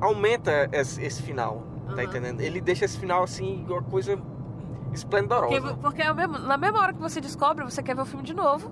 aumenta 0.00 0.68
esse, 0.72 1.02
esse 1.02 1.22
final, 1.22 1.62
tá 1.86 1.92
Aham. 1.94 2.02
entendendo? 2.04 2.40
Ele 2.40 2.60
deixa 2.60 2.84
esse 2.84 2.98
final 2.98 3.22
assim 3.22 3.64
uma 3.68 3.82
coisa 3.82 4.16
Porque, 4.16 4.94
esplendorosa. 4.94 5.74
porque 5.80 6.02
é 6.02 6.10
o 6.10 6.14
mesmo- 6.14 6.38
na 6.38 6.56
mesma 6.56 6.80
hora 6.80 6.92
que 6.92 7.00
você 7.00 7.20
descobre, 7.20 7.64
você 7.64 7.82
quer 7.82 7.94
ver 7.96 8.02
o 8.02 8.06
filme 8.06 8.24
de 8.24 8.34
novo 8.34 8.70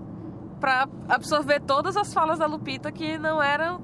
pra 0.60 0.88
absorver 1.08 1.60
todas 1.60 1.96
as 1.96 2.12
falas 2.14 2.38
da 2.38 2.46
Lupita 2.46 2.90
que 2.92 3.18
não 3.18 3.42
eram 3.42 3.80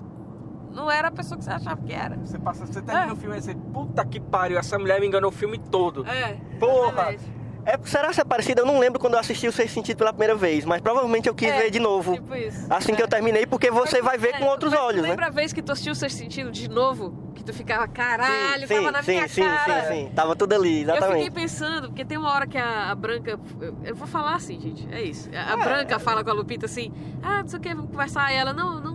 não 0.72 0.88
era 0.88 1.09
a 1.09 1.11
pessoa 1.11 1.37
que 1.37 1.42
você 1.42 1.50
achava 1.50 1.83
que 1.83 1.92
era. 1.92 2.16
Você 2.18 2.38
passa, 2.38 2.64
você 2.64 2.81
termina 2.81 3.11
É. 3.11 3.12
o 3.12 3.16
filme 3.16 3.37
e 3.37 3.42
você, 3.42 3.55
puta 3.57 4.05
que 4.05 4.20
pariu, 4.20 4.57
essa 4.57 4.79
mulher 4.79 5.00
me 5.00 5.07
enganou 5.09 5.31
o 5.31 5.33
filme 5.33 5.59
todo. 5.59 6.07
É. 6.07 6.35
Porra! 6.61 7.12
exatamente. 7.12 7.39
É, 7.66 7.79
será 7.85 8.12
ser 8.12 8.25
parecido? 8.25 8.62
Eu 8.62 8.66
não 8.66 8.79
lembro 8.79 8.99
quando 8.99 9.14
eu 9.14 9.20
assisti 9.20 9.46
o 9.46 9.53
Sexto 9.53 9.75
Sentido 9.75 9.99
pela 9.99 10.12
primeira 10.12 10.35
vez, 10.35 10.64
mas 10.64 10.81
provavelmente 10.81 11.29
eu 11.29 11.35
quis 11.35 11.49
É, 11.49 11.59
ver 11.59 11.70
de 11.70 11.79
novo. 11.79 12.14
Tipo 12.14 12.35
isso. 12.35 12.66
Assim 12.70 12.94
que 12.94 13.03
É. 13.03 13.05
eu 13.05 13.09
terminei, 13.09 13.46
porque 13.46 13.70
você 13.70 14.01
vai 14.01 14.16
ver 14.16 14.35
É, 14.35 14.38
com 14.38 14.46
outros 14.46 14.73
olhos, 14.73 15.03
né? 15.03 15.11
Lembra 15.11 15.27
a 15.27 15.31
vez 15.31 15.53
que 15.53 15.61
tu 15.61 15.73
assistiu 15.73 15.92
o 15.92 15.96
seu 15.96 16.09
sentido 16.09 16.51
de 16.51 16.68
novo? 16.68 17.12
Que 17.35 17.44
tu 17.44 17.53
ficava, 17.53 17.87
caralho, 17.87 18.66
sim, 18.66 18.75
tava 18.77 18.92
na 18.92 19.03
sim, 19.03 19.12
minha 19.12 19.29
sim, 19.29 19.42
cara. 19.42 19.83
sim, 19.88 19.94
sim. 20.07 20.12
Tava 20.14 20.35
tudo 20.37 20.55
ali, 20.55 20.83
Eu 20.83 20.87
fiquei 20.87 20.96
exatamente. 20.99 21.31
pensando, 21.31 21.88
porque 21.88 22.05
tem 22.05 22.18
uma 22.18 22.31
hora 22.33 22.46
que 22.46 22.57
a, 22.59 22.90
a 22.90 22.94
Branca. 22.94 23.38
Eu, 23.61 23.75
eu 23.85 23.94
vou 23.94 24.07
falar 24.09 24.35
assim, 24.37 24.59
gente. 24.61 24.88
É 24.92 25.03
isso. 25.03 25.29
A, 25.35 25.55
a 25.55 25.61
É. 25.61 25.64
Branca 25.64 25.99
fala 25.99 26.25
com 26.25 26.31
a 26.31 26.33
Lupita 26.35 26.66
assim: 26.66 26.92
Ah, 27.23 27.40
não 27.42 27.49
sei 27.49 27.59
o 27.59 27.62
que, 27.62 27.75
vamos 27.75 27.90
conversar. 27.90 28.33
E 28.33 28.37
ela: 28.37 28.53
Não, 28.53 28.81
não, 28.81 28.92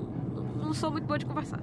não 0.57 0.73
sou 0.73 0.91
muito 0.91 1.05
boa 1.05 1.17
de 1.19 1.25
conversar. 1.25 1.59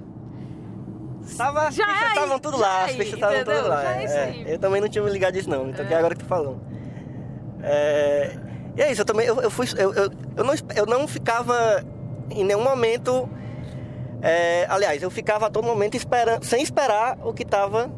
Tava, 1.37 1.67
as 1.69 1.75
Já 1.75 1.85
é 1.87 2.07
estavam 2.09 2.37
tudo 2.39 2.57
lá, 2.57 2.81
é 2.81 2.85
as 2.85 2.91
pistas 2.95 3.13
estavam 3.13 3.43
tudo 3.43 3.67
lá. 3.67 3.83
É 3.95 4.03
é. 4.05 4.43
Eu 4.47 4.59
também 4.59 4.81
não 4.81 4.89
tinha 4.89 5.03
me 5.03 5.09
ligado 5.09 5.33
disso 5.33 5.49
não, 5.49 5.69
então 5.69 5.85
que 5.85 5.93
É. 5.93 5.97
agora 5.97 6.13
que 6.15 6.19
tu 6.23 6.27
falando. 6.27 6.59
É, 7.63 8.31
E 8.75 8.81
é 8.81 8.91
isso, 8.91 9.01
eu 9.01 9.05
também, 9.05 9.25
eu, 9.25 9.39
eu 9.41 9.49
fui, 9.51 9.65
eu, 9.77 9.93
eu, 9.93 10.11
eu, 10.37 10.43
não, 10.43 10.53
eu 10.75 10.85
não 10.85 11.07
ficava 11.07 11.83
em 12.29 12.43
nenhum 12.43 12.63
momento, 12.63 13.29
é, 14.21 14.65
aliás, 14.69 15.01
eu 15.03 15.09
ficava 15.11 15.47
a 15.47 15.49
todo 15.49 15.63
momento 15.65 15.95
esperando, 15.95 16.43
sem 16.43 16.61
esperar 16.63 17.17
o 17.23 17.33
que 17.33 17.45
tava, 17.45 17.91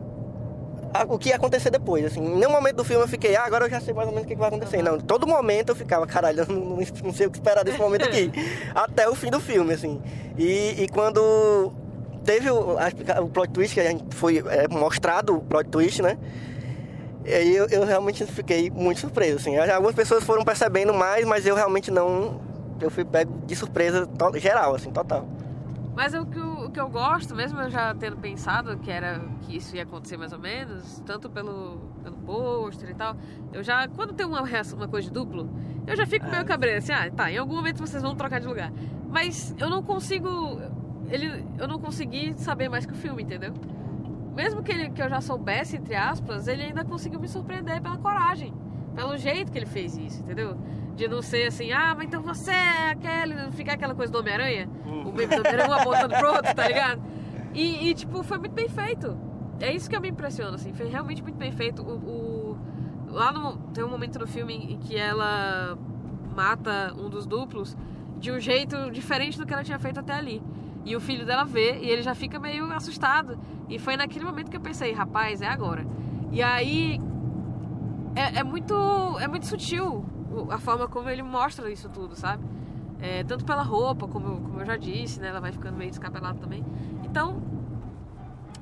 a- 0.94 1.06
o 1.08 1.18
que 1.18 1.30
ia 1.30 1.36
acontecer 1.36 1.70
depois, 1.70 2.04
assim. 2.06 2.20
Em 2.20 2.36
nenhum 2.38 2.52
momento 2.52 2.76
do 2.78 2.84
filme 2.84 3.04
eu 3.04 3.08
fiquei, 3.08 3.36
ah, 3.36 3.44
agora 3.46 3.66
eu 3.66 3.70
já 3.70 3.80
sei 3.80 3.94
mais 3.94 4.08
ou 4.08 4.14
menos 4.14 4.26
o 4.26 4.28
que 4.30 4.36
vai 4.36 4.48
acontecer. 4.50 4.82
Não, 4.82 5.00
todo 5.00 5.26
momento 5.28 5.70
eu 5.70 5.76
ficava, 5.76 6.06
caralho, 6.06 6.42
eu 6.42 6.48
não, 6.48 6.78
não- 7.04 7.14
sei 7.14 7.28
o 7.28 7.32
que 7.32 7.38
esperar 7.38 7.64
desse 7.64 7.78
momento 7.80 8.06
aqui. 8.06 8.32
até 8.76 9.08
o 9.10 9.16
fim 9.16 9.30
do 9.30 9.40
filme, 9.40 9.74
assim. 9.74 10.02
E, 10.38 10.84
e 10.84 10.88
quando 10.90 11.72
teve 12.24 12.50
o, 12.50 12.76
a 12.78 13.22
o 13.22 13.30
plot 13.30 13.52
twist, 13.52 13.74
que 13.76 13.80
a 13.82 13.90
gente 13.92 14.04
foi 14.16 14.44
é, 14.48 14.68
mostrado 14.68 15.36
o 15.38 15.42
plot 15.42 15.70
twist, 15.70 16.02
né? 16.02 16.18
E 17.26 17.34
aí 17.34 17.56
eu, 17.56 17.68
eu 17.70 17.84
realmente 17.84 18.24
fiquei 18.26 18.70
muito 18.70 19.00
surpreso, 19.00 19.38
assim. 19.38 19.58
Algumas 19.58 19.96
pessoas 19.96 20.24
foram 20.24 20.44
percebendo 20.44 20.94
mais, 20.94 21.26
mas 21.26 21.46
eu 21.46 21.56
realmente 21.56 21.90
não... 21.90 22.40
Eu 22.80 22.92
fui 22.92 23.04
pego 23.04 23.34
de 23.48 23.56
surpresa 23.56 24.08
geral, 24.36 24.76
assim, 24.76 24.92
total. 24.92 25.28
Mas 25.96 26.14
o 26.14 26.26
que, 26.26 26.38
eu, 26.38 26.66
o 26.66 26.70
que 26.70 26.80
eu 26.80 26.90
gosto, 26.90 27.34
mesmo 27.34 27.60
eu 27.62 27.70
já 27.70 27.96
tendo 27.96 28.18
pensado 28.18 28.78
que 28.78 28.92
era 28.92 29.22
que 29.44 29.56
isso 29.56 29.76
ia 29.78 29.84
acontecer 29.84 30.18
mais 30.18 30.34
ou 30.34 30.40
menos, 30.40 31.02
tanto 31.06 31.30
pelo, 31.30 31.80
pelo 32.04 32.18
pôster 32.18 32.90
e 32.90 32.94
tal, 32.94 33.16
eu 33.54 33.64
já, 33.64 33.88
quando 33.88 34.14
tem 34.14 34.26
uma, 34.26 34.42
uma 34.42 34.88
coisa 34.90 35.08
de 35.08 35.14
duplo, 35.14 35.50
eu 35.88 35.96
já 35.96 36.06
fico 36.06 36.26
É. 36.26 36.32
meio 36.32 36.46
cabreiro, 36.46 36.80
assim, 36.80 36.92
ah, 36.92 37.10
tá, 37.10 37.32
em 37.32 37.38
algum 37.38 37.56
momento 37.56 37.80
vocês 37.80 38.04
vão 38.04 38.14
trocar 38.14 38.42
de 38.42 38.46
lugar. 38.46 38.74
Mas 39.10 39.56
eu 39.58 39.70
não 39.70 39.82
consigo, 39.82 40.60
ele, 41.10 41.46
eu 41.58 41.66
não 41.66 41.80
consegui 41.80 42.34
saber 42.38 42.68
mais 42.68 42.86
que 42.86 42.92
o 42.92 42.98
filme, 42.98 43.24
entendeu? 43.24 43.54
Mesmo 44.36 44.62
que, 44.62 44.72
ele, 44.72 44.90
que 44.90 45.02
eu 45.02 45.10
já 45.10 45.22
soubesse, 45.22 45.78
entre 45.78 45.96
aspas, 45.96 46.48
ele 46.48 46.64
ainda 46.64 46.84
conseguiu 46.84 47.20
me 47.20 47.28
surpreender 47.28 47.82
pela 47.82 47.98
coragem, 47.98 48.54
pelo 48.94 49.18
jeito 49.18 49.52
que 49.52 49.58
ele 49.58 49.66
fez 49.66 49.98
isso, 49.98 50.22
entendeu? 50.22 50.58
De 50.96 51.08
não 51.08 51.22
ser 51.22 51.48
assim, 51.48 51.72
ah, 51.72 51.94
mas 51.96 52.08
então 52.08 52.22
você 52.22 52.52
é 52.52 52.90
aquele, 52.90 53.36
não 53.36 53.52
ficar 53.52 53.74
aquela 53.74 53.96
coisa 53.96 54.12
do 54.12 54.20
Homem-Aranha, 54.20 54.70
o 54.86 55.12
meme 55.12 55.36
do 55.36 55.40
Homem-Aranha, 55.40 55.70
um 55.70 55.74
apontando 55.74 56.16
pro 56.16 56.34
outro, 56.34 56.54
tá 56.54 56.68
ligado? 56.68 57.02
E, 57.54 57.90
e, 57.90 57.94
tipo, 57.94 58.22
foi 58.24 58.38
muito 58.38 58.54
bem 58.54 58.68
feito. 58.68 59.18
É 59.62 59.74
isso 59.74 59.90
que 59.90 59.96
eu 59.96 60.02
me 60.02 60.10
impressiono, 60.10 60.56
assim. 60.56 60.74
Foi 60.74 60.90
realmente 60.90 61.24
muito 61.24 61.38
bem 61.38 61.54
feito. 61.54 61.82
O, 61.82 61.94
o 61.94 62.58
lá 63.08 63.32
no, 63.32 63.58
tem 63.74 63.82
um 63.84 63.90
momento 63.90 64.20
no 64.20 64.28
filme 64.28 64.54
em 64.54 64.78
que 64.78 64.98
ela 64.98 65.78
mata 66.36 66.94
um 67.00 67.10
dos 67.10 67.26
duplos 67.26 67.78
de 68.20 68.30
um 68.30 68.40
jeito 68.40 68.92
diferente 68.92 69.38
do 69.38 69.46
que 69.46 69.54
ela 69.54 69.64
tinha 69.64 69.80
feito 69.80 70.02
até 70.02 70.14
ali. 70.14 70.44
E 70.86 70.96
o 70.96 71.02
filho 71.02 71.26
dela 71.26 71.44
vê 71.44 71.80
e 71.80 71.90
ele 71.90 72.04
já 72.04 72.14
fica 72.14 72.40
meio 72.40 72.72
assustado. 72.72 73.38
E 73.68 73.80
foi 73.80 73.98
naquele 73.98 74.24
momento 74.24 74.52
que 74.52 74.58
eu 74.58 74.62
pensei, 74.62 74.94
rapaz, 74.94 75.42
é 75.42 75.48
agora. 75.48 75.86
E 76.32 76.42
aí 76.42 77.00
é, 78.16 78.40
é 78.40 78.44
muito 78.44 78.74
é 79.20 79.28
muito 79.28 79.48
sutil 79.48 80.06
a 80.50 80.58
forma 80.60 80.88
como 80.88 81.10
ele 81.10 81.24
mostra 81.24 81.70
isso 81.72 81.90
tudo, 81.90 82.16
sabe? 82.16 82.44
É, 83.02 83.24
tanto 83.24 83.46
pela 83.46 83.64
roupa, 83.64 84.08
como, 84.08 84.42
como 84.42 84.60
eu 84.62 84.66
já 84.66 84.78
disse, 84.78 85.20
né? 85.20 85.30
Ela 85.30 85.40
vai 85.40 85.52
ficando 85.52 85.78
meio 85.78 85.90
descabelada 85.90 86.40
também. 86.40 86.64
Então, 87.04 87.42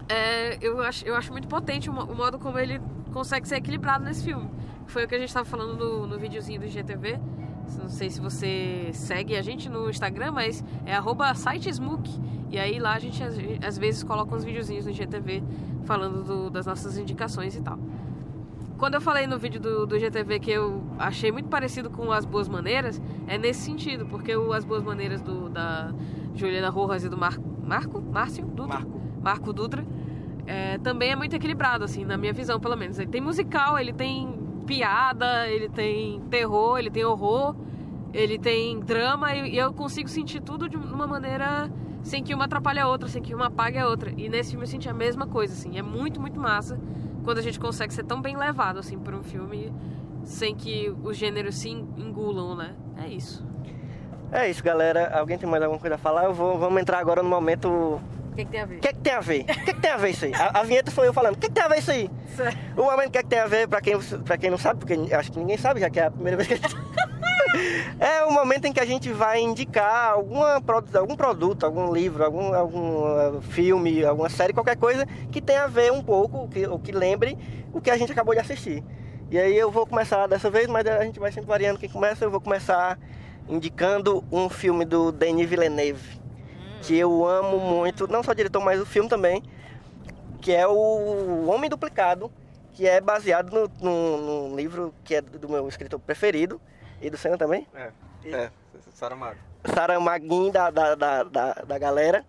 é, 0.10 0.58
eu, 0.62 0.82
acho, 0.82 1.06
eu 1.06 1.16
acho 1.16 1.32
muito 1.32 1.48
potente 1.48 1.90
o, 1.90 1.94
o, 1.94 2.16
modo 2.16 2.40
como 2.40 2.60
ele 2.60 2.82
consegue 3.12 3.48
ser 3.48 3.56
equilibrado 3.58 4.04
nesse 4.04 4.24
filme. 4.24 4.50
Foi 4.88 5.06
o 5.06 5.08
que 5.08 5.16
a 5.16 5.20
gente 5.20 5.30
estava 5.30 5.46
falando 5.46 5.78
no, 5.78 6.08
no 6.08 6.20
videozinho 6.20 6.60
do 6.60 6.68
GTV. 6.68 7.20
Não 7.82 7.90
sei 7.90 8.10
se 8.10 8.22
você 8.22 8.90
segue 8.94 9.36
a 9.36 9.42
gente 9.42 9.70
no 9.70 9.90
Instagram, 9.90 10.32
mas 10.32 10.64
é 10.86 11.34
sitesmook. 11.34 12.10
E 12.50 12.60
aí 12.60 12.80
lá 12.80 12.94
a 12.94 13.00
gente 13.00 13.22
às, 13.66 13.78
vezes 13.78 14.04
coloca 14.04 14.36
uns 14.36 14.44
videozinhos 14.44 14.86
no 14.86 14.94
GTV 14.94 15.44
falando 15.86 16.24
do, 16.24 16.50
das 16.50 16.66
nossas 16.66 16.98
indicações 16.98 17.56
e 17.56 17.62
tal. 17.62 17.80
Quando 18.78 18.96
eu 18.96 19.02
falei 19.02 19.26
no 19.28 19.38
vídeo 19.40 19.62
do, 19.62 19.86
do 19.86 19.98
GTV 19.98 20.40
que 20.40 20.52
eu 20.52 20.84
achei 21.00 21.32
muito 21.32 21.50
parecido 21.50 21.90
com 21.90 22.12
As 22.12 22.26
Boas 22.26 22.50
Maneiras, 22.50 23.02
é 23.28 23.38
nesse 23.38 23.62
sentido, 23.62 24.06
porque 24.06 24.36
o 24.36 24.52
As 24.52 24.66
Boas 24.66 24.84
Maneiras 24.84 25.22
do, 25.22 25.50
da 25.50 25.94
Juliana 26.36 26.70
Rojas 26.70 27.06
e 27.06 27.10
do 27.10 27.18
Mar, 27.18 27.40
Marco? 27.64 28.02
Márcio? 28.02 28.46
Dutra? 28.46 28.80
Marco. 28.80 29.02
Marco 29.22 29.54
Dutra. 29.54 29.86
É, 30.46 30.78
também 30.80 31.12
é 31.12 31.16
muito 31.16 31.36
equilibrado, 31.36 31.86
assim, 31.86 32.04
na 32.04 32.18
minha 32.18 32.34
visão, 32.34 32.60
pelo 32.60 32.76
menos. 32.76 33.00
Ele 33.00 33.10
tem 33.10 33.22
musical, 33.22 33.80
ele 33.80 33.94
tem 33.94 34.43
piada, 34.64 35.48
ele 35.48 35.70
tem 35.70 36.20
terror, 36.30 36.78
ele 36.78 36.90
tem 36.90 37.06
horror, 37.06 37.56
ele 38.14 38.38
tem 38.38 38.80
drama 38.80 39.36
e, 39.36 39.58
eu 39.58 39.74
consigo 39.74 40.10
sentir 40.10 40.42
tudo 40.42 40.70
de 40.70 40.78
uma 40.78 41.08
maneira 41.08 41.70
sem 42.04 42.24
que 42.24 42.34
uma 42.34 42.46
atrapalhe 42.46 42.80
a 42.80 42.88
outra, 42.88 43.08
sem 43.08 43.22
que 43.22 43.34
uma 43.34 43.48
apague 43.48 43.78
a 43.78 43.88
outra. 43.88 44.12
E 44.16 44.28
nesse 44.30 44.52
filme 44.52 44.66
eu 44.66 44.70
senti 44.70 44.90
a 44.90 44.94
mesma 44.94 45.26
coisa, 45.26 45.54
assim. 45.54 45.78
É 45.78 45.82
muito, 45.82 46.20
muito 46.20 46.40
massa 46.40 46.80
quando 47.24 47.38
a 47.38 47.42
gente 47.42 47.60
consegue 47.60 47.94
ser 47.94 48.04
tão 48.04 48.22
bem 48.22 48.36
levado, 48.36 48.80
assim, 48.80 49.00
por 49.00 49.14
um 49.14 49.24
filme 49.24 49.74
sem 50.24 50.56
que 50.56 50.94
os 51.04 51.18
gêneros 51.18 51.56
se 51.56 51.70
engulam, 51.70 52.56
né? 52.56 52.76
É 52.98 53.08
isso. 53.08 53.46
É 54.32 54.50
isso, 54.50 54.64
galera. 54.64 55.18
Alguém 55.18 55.38
tem 55.38 55.50
mais 55.50 55.62
alguma 55.64 55.80
coisa 55.80 55.96
a 55.96 55.98
falar? 55.98 56.26
Eu 56.26 56.34
vou, 56.34 56.58
vamos 56.58 56.82
entrar 56.82 57.00
agora 57.00 57.22
no 57.22 57.30
momento. 57.30 58.02
O 58.34 58.36
que, 58.36 58.46
que, 58.46 58.52
tem 58.52 58.62
a 58.62 58.66
ver? 58.66 58.78
O 58.78 58.80
que, 58.80 58.88
que, 58.88 59.00
tem 59.00 59.14
a 59.14 59.20
ver? 59.20 59.42
O 59.42 59.46
que, 59.46 59.64
que, 59.66 59.74
tem 59.76 59.92
a 59.92 59.98
ver 59.98 60.10
isso 60.10 60.26
aí? 60.26 60.34
A, 60.34 60.60
a 60.60 60.64
vinheta 60.64 60.90
foi 60.90 61.08
eu 61.08 61.14
falando. 61.14 61.36
O 61.36 61.38
que, 61.38 61.52
tem 61.52 61.64
a 61.64 61.68
ver 61.68 61.78
isso 61.78 61.92
aí? 61.92 62.10
Certo. 62.36 62.58
O 62.76 62.84
momento 62.84 63.12
que, 63.12 63.22
que 63.22 63.30
tem 63.30 63.40
a 63.40 63.46
ver, 63.46 63.68
pra 63.68 63.80
quem, 63.80 64.00
pra 64.00 64.38
quem 64.38 64.50
não 64.50 64.58
sabe, 64.58 64.80
porque 64.80 65.14
acho 65.14 65.32
que 65.32 65.38
ninguém 65.38 65.56
sabe, 65.56 65.80
já 65.80 65.90
que 65.90 66.00
é 66.00 66.06
a 66.06 66.12
primeira 66.12 66.36
vez 66.36 66.48
que 66.48 66.54
a 66.56 66.58
gente... 66.58 66.76
É 68.00 68.24
o 68.24 68.32
momento 68.32 68.66
em 68.66 68.74
que 68.74 68.80
a 68.80 68.86
gente 68.86 69.12
vai 69.12 69.40
indicar 69.40 70.14
alguma, 70.14 70.56
algum 70.96 71.16
produto, 71.16 71.64
algum 71.64 71.94
livro, 71.94 72.24
algum, 72.24 72.52
algum 72.52 73.04
uh, 73.04 73.42
filme, 73.44 74.04
alguma 74.04 74.28
série, 74.28 74.54
qualquer 74.54 74.76
coisa 74.76 75.06
que 75.32 75.40
tenha 75.40 75.66
a 75.66 75.68
ver 75.68 75.92
um 75.92 76.02
pouco, 76.02 76.48
que, 76.48 76.66
ou 76.66 76.80
que 76.80 76.92
lembre 76.92 77.38
o 77.72 77.80
que 77.80 77.92
a 77.92 77.98
gente 77.98 78.12
acabou 78.12 78.34
de 78.34 78.40
assistir. 78.40 78.84
E 79.30 79.38
aí 79.38 79.56
eu 79.56 79.70
vou 79.70 79.86
começar 79.86 80.26
dessa 80.26 80.50
vez, 80.50 80.68
mas 80.68 80.86
a 80.88 81.04
gente 81.04 81.20
vai 81.20 81.32
sempre 81.32 81.48
variando 81.48 81.78
quem 81.78 81.90
começa. 81.90 82.26
Eu 82.26 82.32
vou 82.32 82.42
começar 82.42 82.98
indicando 83.48 84.24
um 84.32 84.50
filme 84.50 84.84
do 84.86 85.12
Denis 85.12 85.48
Villeneuve, 85.48 86.23
que 86.84 86.98
eu 86.98 87.26
amo 87.26 87.60
muito, 87.60 88.08
não 88.08 88.22
só 88.22 88.32
o 88.32 88.36
diretor, 88.36 88.62
mas 88.62 88.80
o 88.80 88.86
filme 88.86 89.10
também, 89.10 89.42
que 90.42 90.52
é 90.52 90.68
o 90.68 91.48
Homem 91.48 91.70
Duplicado, 91.70 92.32
que 92.74 92.88
é 92.88 93.00
baseado 93.00 93.52
no, 93.52 93.72
no, 93.82 94.50
no 94.50 94.56
livro 94.56 94.94
que 95.04 95.16
é 95.16 95.22
do 95.22 95.48
meu 95.48 95.68
escritor 95.68 96.00
preferido, 96.00 96.60
e 97.02 97.10
do 97.10 97.18
Senna 97.18 97.38
também? 97.38 97.68
É, 97.74 97.92
é, 98.26 98.50
Saramago. 98.94 99.40
Saramaguinho 99.66 100.52
da, 100.52 100.70
da, 100.70 100.96
da, 100.96 101.24
da, 101.24 101.54
da 101.54 101.78
galera, 101.80 102.26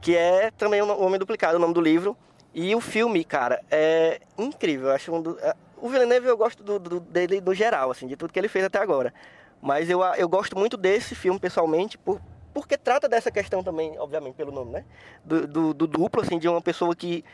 que 0.00 0.16
é 0.16 0.50
também 0.50 0.82
o 0.82 1.00
Homem 1.00 1.18
Duplicado, 1.18 1.56
o 1.56 1.60
nome 1.60 1.74
do 1.74 1.80
livro. 1.80 2.16
E 2.54 2.74
o 2.74 2.80
filme, 2.80 3.24
cara, 3.24 3.62
é 3.70 4.20
incrível. 4.36 4.88
Eu 4.88 4.94
acho 4.94 5.12
um 5.14 5.22
do, 5.22 5.38
é, 5.40 5.54
o 5.76 5.88
Villeneuve 5.88 6.26
eu 6.26 6.36
gosto 6.36 6.62
do, 6.62 6.78
do, 6.78 7.00
dele 7.00 7.40
no 7.40 7.54
geral, 7.54 7.90
assim, 7.90 8.06
de 8.06 8.16
tudo 8.16 8.32
que 8.32 8.38
ele 8.38 8.48
fez 8.48 8.64
até 8.64 8.78
agora. 8.78 9.14
Mas 9.60 9.88
eu, 9.88 10.02
eu 10.02 10.28
gosto 10.28 10.58
muito 10.58 10.76
desse 10.76 11.14
filme 11.14 11.38
pessoalmente, 11.38 11.96
por, 11.96 12.20
porque 12.52 12.76
trata 12.76 13.08
dessa 13.08 13.30
questão 13.30 13.62
também, 13.62 13.98
obviamente, 13.98 14.34
pelo 14.34 14.52
nome, 14.52 14.72
né? 14.72 14.84
Do, 15.24 15.46
do, 15.46 15.74
do, 15.74 15.86
duplo, 15.86 16.22
assim, 16.22 16.38
de 16.38 16.48
uma 16.48 16.60
pessoa 16.60 16.94
que 16.94 17.24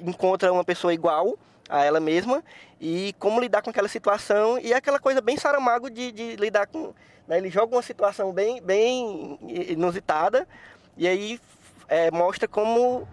encontra 0.00 0.52
uma 0.52 0.64
pessoa 0.64 0.94
igual 0.94 1.38
a 1.68 1.84
ela 1.84 2.00
mesma 2.00 2.42
e 2.80 3.14
como 3.18 3.40
lidar 3.40 3.62
com 3.62 3.70
aquela 3.70 3.88
situação 3.88 4.58
e 4.58 4.72
aquela 4.72 4.98
coisa 4.98 5.20
bem 5.20 5.36
saramago 5.36 5.90
de, 5.90 6.12
de 6.12 6.36
lidar 6.36 6.66
com... 6.66 6.94
Né? 7.26 7.38
Ele 7.38 7.50
joga 7.50 7.74
uma 7.74 7.82
situação 7.82 8.32
bem, 8.32 8.62
bem 8.62 9.38
inusitada 9.68 10.46
e 10.96 11.06
aí 11.06 11.40
é, 11.88 12.10
mostra 12.10 12.46
como 12.46 13.06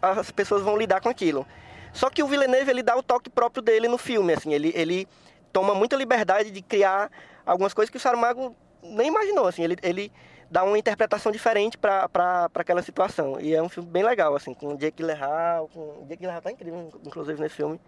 as 0.00 0.30
pessoas 0.30 0.62
vão 0.62 0.76
lidar 0.76 1.00
com 1.00 1.08
aquilo. 1.08 1.46
Só 1.92 2.08
que 2.08 2.22
o 2.22 2.26
Villeneuve, 2.26 2.70
ele 2.70 2.82
dá 2.82 2.96
o 2.96 3.02
toque 3.02 3.28
próprio 3.28 3.62
dele 3.62 3.86
no 3.86 3.98
filme, 3.98 4.32
assim, 4.32 4.52
ele, 4.54 4.72
ele 4.74 5.06
toma 5.52 5.74
muita 5.74 5.94
liberdade 5.94 6.50
de 6.50 6.62
criar 6.62 7.10
algumas 7.44 7.74
coisas 7.74 7.90
que 7.90 7.98
o 7.98 8.00
Saramago 8.00 8.56
nem 8.82 9.08
imaginou, 9.08 9.46
assim, 9.46 9.62
ele, 9.62 9.76
ele 9.82 10.12
dá 10.52 10.62
uma 10.62 10.78
interpretação 10.78 11.32
diferente 11.32 11.78
para 11.78 12.50
aquela 12.54 12.82
situação. 12.82 13.40
E 13.40 13.54
é 13.54 13.62
um 13.62 13.70
filme 13.70 13.88
bem 13.88 14.02
legal, 14.02 14.36
assim, 14.36 14.52
com 14.52 14.74
o 14.74 14.76
Jake 14.76 14.98
Gyllenhaal, 14.98 15.66
com... 15.68 15.80
o 15.80 16.06
Jake 16.06 16.20
Gyllenhaal 16.20 16.42
tá 16.42 16.52
incrível, 16.52 16.92
inclusive, 17.04 17.40
nesse 17.40 17.56
filme. 17.56 17.80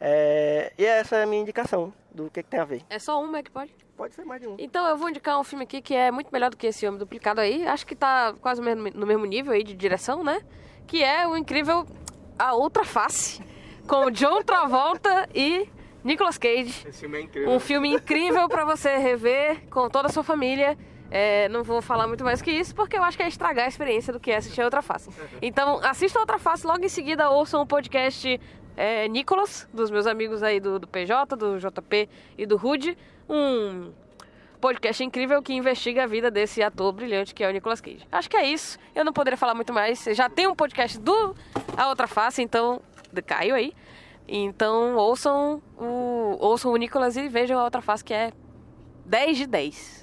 É... 0.00 0.72
E 0.78 0.86
essa 0.86 1.16
é 1.16 1.24
a 1.24 1.26
minha 1.26 1.42
indicação 1.42 1.92
do 2.10 2.30
que, 2.30 2.42
que 2.42 2.48
tem 2.48 2.58
a 2.58 2.64
ver. 2.64 2.82
É 2.88 2.98
só 2.98 3.22
uma 3.22 3.38
é 3.38 3.42
que 3.42 3.50
pode? 3.50 3.74
Pode 3.94 4.14
ser 4.14 4.24
mais 4.24 4.40
de 4.40 4.48
um. 4.48 4.56
Então 4.58 4.88
eu 4.88 4.96
vou 4.96 5.10
indicar 5.10 5.38
um 5.38 5.44
filme 5.44 5.64
aqui 5.64 5.82
que 5.82 5.94
é 5.94 6.10
muito 6.10 6.30
melhor 6.32 6.50
do 6.50 6.56
que 6.56 6.66
esse 6.66 6.86
Homem 6.88 6.98
Duplicado 6.98 7.42
aí. 7.42 7.66
Acho 7.66 7.86
que 7.86 7.94
tá 7.94 8.34
quase 8.40 8.62
no 8.62 9.06
mesmo 9.06 9.26
nível 9.26 9.52
aí 9.52 9.62
de 9.62 9.74
direção, 9.74 10.24
né? 10.24 10.40
Que 10.86 11.04
é 11.04 11.28
o 11.28 11.36
incrível 11.36 11.86
A 12.38 12.54
Outra 12.54 12.84
Face, 12.86 13.42
com 13.86 14.10
John 14.10 14.42
Travolta 14.42 15.28
e 15.34 15.68
Nicolas 16.02 16.38
Cage. 16.38 16.88
Esse 16.88 17.00
filme 17.00 17.18
é 17.18 17.20
incrível. 17.20 17.50
Um 17.50 17.60
filme 17.60 17.90
incrível 17.90 18.48
para 18.48 18.64
você 18.64 18.96
rever 18.96 19.68
com 19.68 19.90
toda 19.90 20.08
a 20.08 20.10
sua 20.10 20.24
família. 20.24 20.76
É, 21.14 21.46
não 21.50 21.62
vou 21.62 21.82
falar 21.82 22.06
muito 22.08 22.24
mais 22.24 22.40
que 22.40 22.50
isso, 22.50 22.74
porque 22.74 22.96
eu 22.96 23.02
acho 23.02 23.18
que 23.18 23.22
é 23.22 23.28
estragar 23.28 23.66
a 23.66 23.68
experiência 23.68 24.14
do 24.14 24.18
que 24.18 24.30
é 24.30 24.36
assistir 24.36 24.62
a 24.62 24.64
Outra 24.64 24.80
Face. 24.80 25.10
Então, 25.42 25.78
assista 25.82 26.18
a 26.18 26.22
Outra 26.22 26.38
Face, 26.38 26.66
logo 26.66 26.82
em 26.82 26.88
seguida 26.88 27.28
ouçam 27.28 27.60
o 27.60 27.66
podcast 27.66 28.40
é, 28.74 29.06
Nicolas, 29.08 29.68
dos 29.74 29.90
meus 29.90 30.06
amigos 30.06 30.42
aí 30.42 30.58
do, 30.58 30.78
do 30.78 30.88
PJ, 30.88 31.36
do 31.36 31.58
JP 31.58 32.08
e 32.38 32.46
do 32.46 32.56
Rude. 32.56 32.96
Um 33.28 33.92
podcast 34.58 35.04
incrível 35.04 35.42
que 35.42 35.52
investiga 35.52 36.04
a 36.04 36.06
vida 36.06 36.30
desse 36.30 36.62
ator 36.62 36.90
brilhante 36.92 37.34
que 37.34 37.44
é 37.44 37.48
o 37.48 37.52
Nicolas 37.52 37.82
Cage. 37.82 38.06
Acho 38.10 38.30
que 38.30 38.36
é 38.38 38.46
isso. 38.46 38.78
Eu 38.94 39.04
não 39.04 39.12
poderia 39.12 39.36
falar 39.36 39.54
muito 39.54 39.70
mais. 39.70 40.02
Já 40.12 40.30
tem 40.30 40.46
um 40.46 40.54
podcast 40.54 40.98
do 40.98 41.36
A 41.76 41.88
Outra 41.90 42.06
Face, 42.06 42.40
então 42.40 42.80
caiu 43.26 43.54
aí. 43.54 43.74
Então 44.26 44.96
ouçam 44.96 45.60
o, 45.76 46.38
ouçam 46.40 46.72
o 46.72 46.76
Nicolas 46.76 47.18
e 47.18 47.28
vejam 47.28 47.58
a 47.58 47.64
Outra 47.64 47.82
Face 47.82 48.02
que 48.02 48.14
é 48.14 48.32
10 49.04 49.36
de 49.36 49.46
10. 49.46 50.01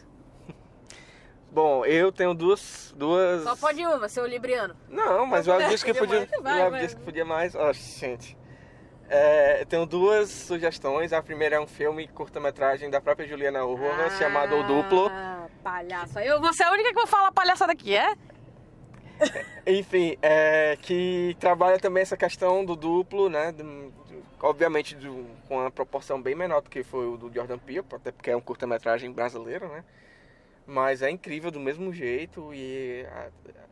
Bom, 1.52 1.84
eu 1.86 2.12
tenho 2.12 2.34
duas. 2.34 2.94
duas... 2.96 3.44
Só 3.44 3.56
pode 3.56 3.84
uma, 3.86 4.08
seu 4.08 4.26
Libriano. 4.26 4.76
Não, 4.88 5.26
mas 5.26 5.48
o 5.48 5.52
Elvio 5.52 5.70
disse 5.70 5.84
que 5.84 5.94
podia. 5.94 6.28
Vai, 6.42 6.62
o 6.62 6.66
Elvio 6.66 6.80
disse 6.80 6.96
que 6.96 7.02
podia 7.02 7.26
mais. 7.26 7.56
Ó, 7.56 7.70
oh, 7.70 7.74
gente. 7.74 8.38
É, 9.10 9.62
eu 9.62 9.66
tenho 9.66 9.86
duas 9.88 10.30
sugestões. 10.30 11.12
A 11.12 11.22
primeira 11.24 11.56
é 11.56 11.60
um 11.60 11.66
filme 11.66 12.08
curta-metragem 12.08 12.90
da 12.90 13.02
própria 13.02 13.28
Juliana 13.28 13.66
Urra, 13.66 14.06
ah, 14.06 14.10
chamado 14.12 14.56
O 14.56 14.64
Duplo. 14.64 15.10
Palhaça. 15.64 16.24
Eu 16.24 16.40
vou 16.40 16.54
ser 16.54 16.64
a 16.64 16.72
única 16.72 16.90
que 16.90 16.96
vou 16.96 17.08
falar 17.08 17.32
palhaçada 17.32 17.72
aqui, 17.72 17.96
é? 17.96 18.14
Enfim, 19.66 20.18
é, 20.22 20.78
que 20.82 21.36
trabalha 21.40 21.80
também 21.80 22.02
essa 22.02 22.16
questão 22.16 22.64
do 22.64 22.76
duplo, 22.76 23.30
né? 23.30 23.54
Obviamente 24.42 24.96
com 25.48 25.58
uma 25.58 25.70
proporção 25.70 26.22
bem 26.22 26.36
menor 26.36 26.62
do 26.62 26.70
que 26.70 26.84
foi 26.84 27.06
o 27.08 27.18
do 27.18 27.34
Jordan 27.34 27.58
Peele, 27.58 27.86
até 27.92 28.12
porque 28.12 28.32
é 28.32 28.38
um 28.38 28.42
curta-metragem 28.42 29.12
brasileiro, 29.12 29.68
né? 29.68 29.84
Mas 30.70 31.02
é 31.02 31.10
incrível 31.10 31.50
do 31.50 31.60
mesmo 31.60 31.92
jeito 31.92 32.54
e, 32.54 33.04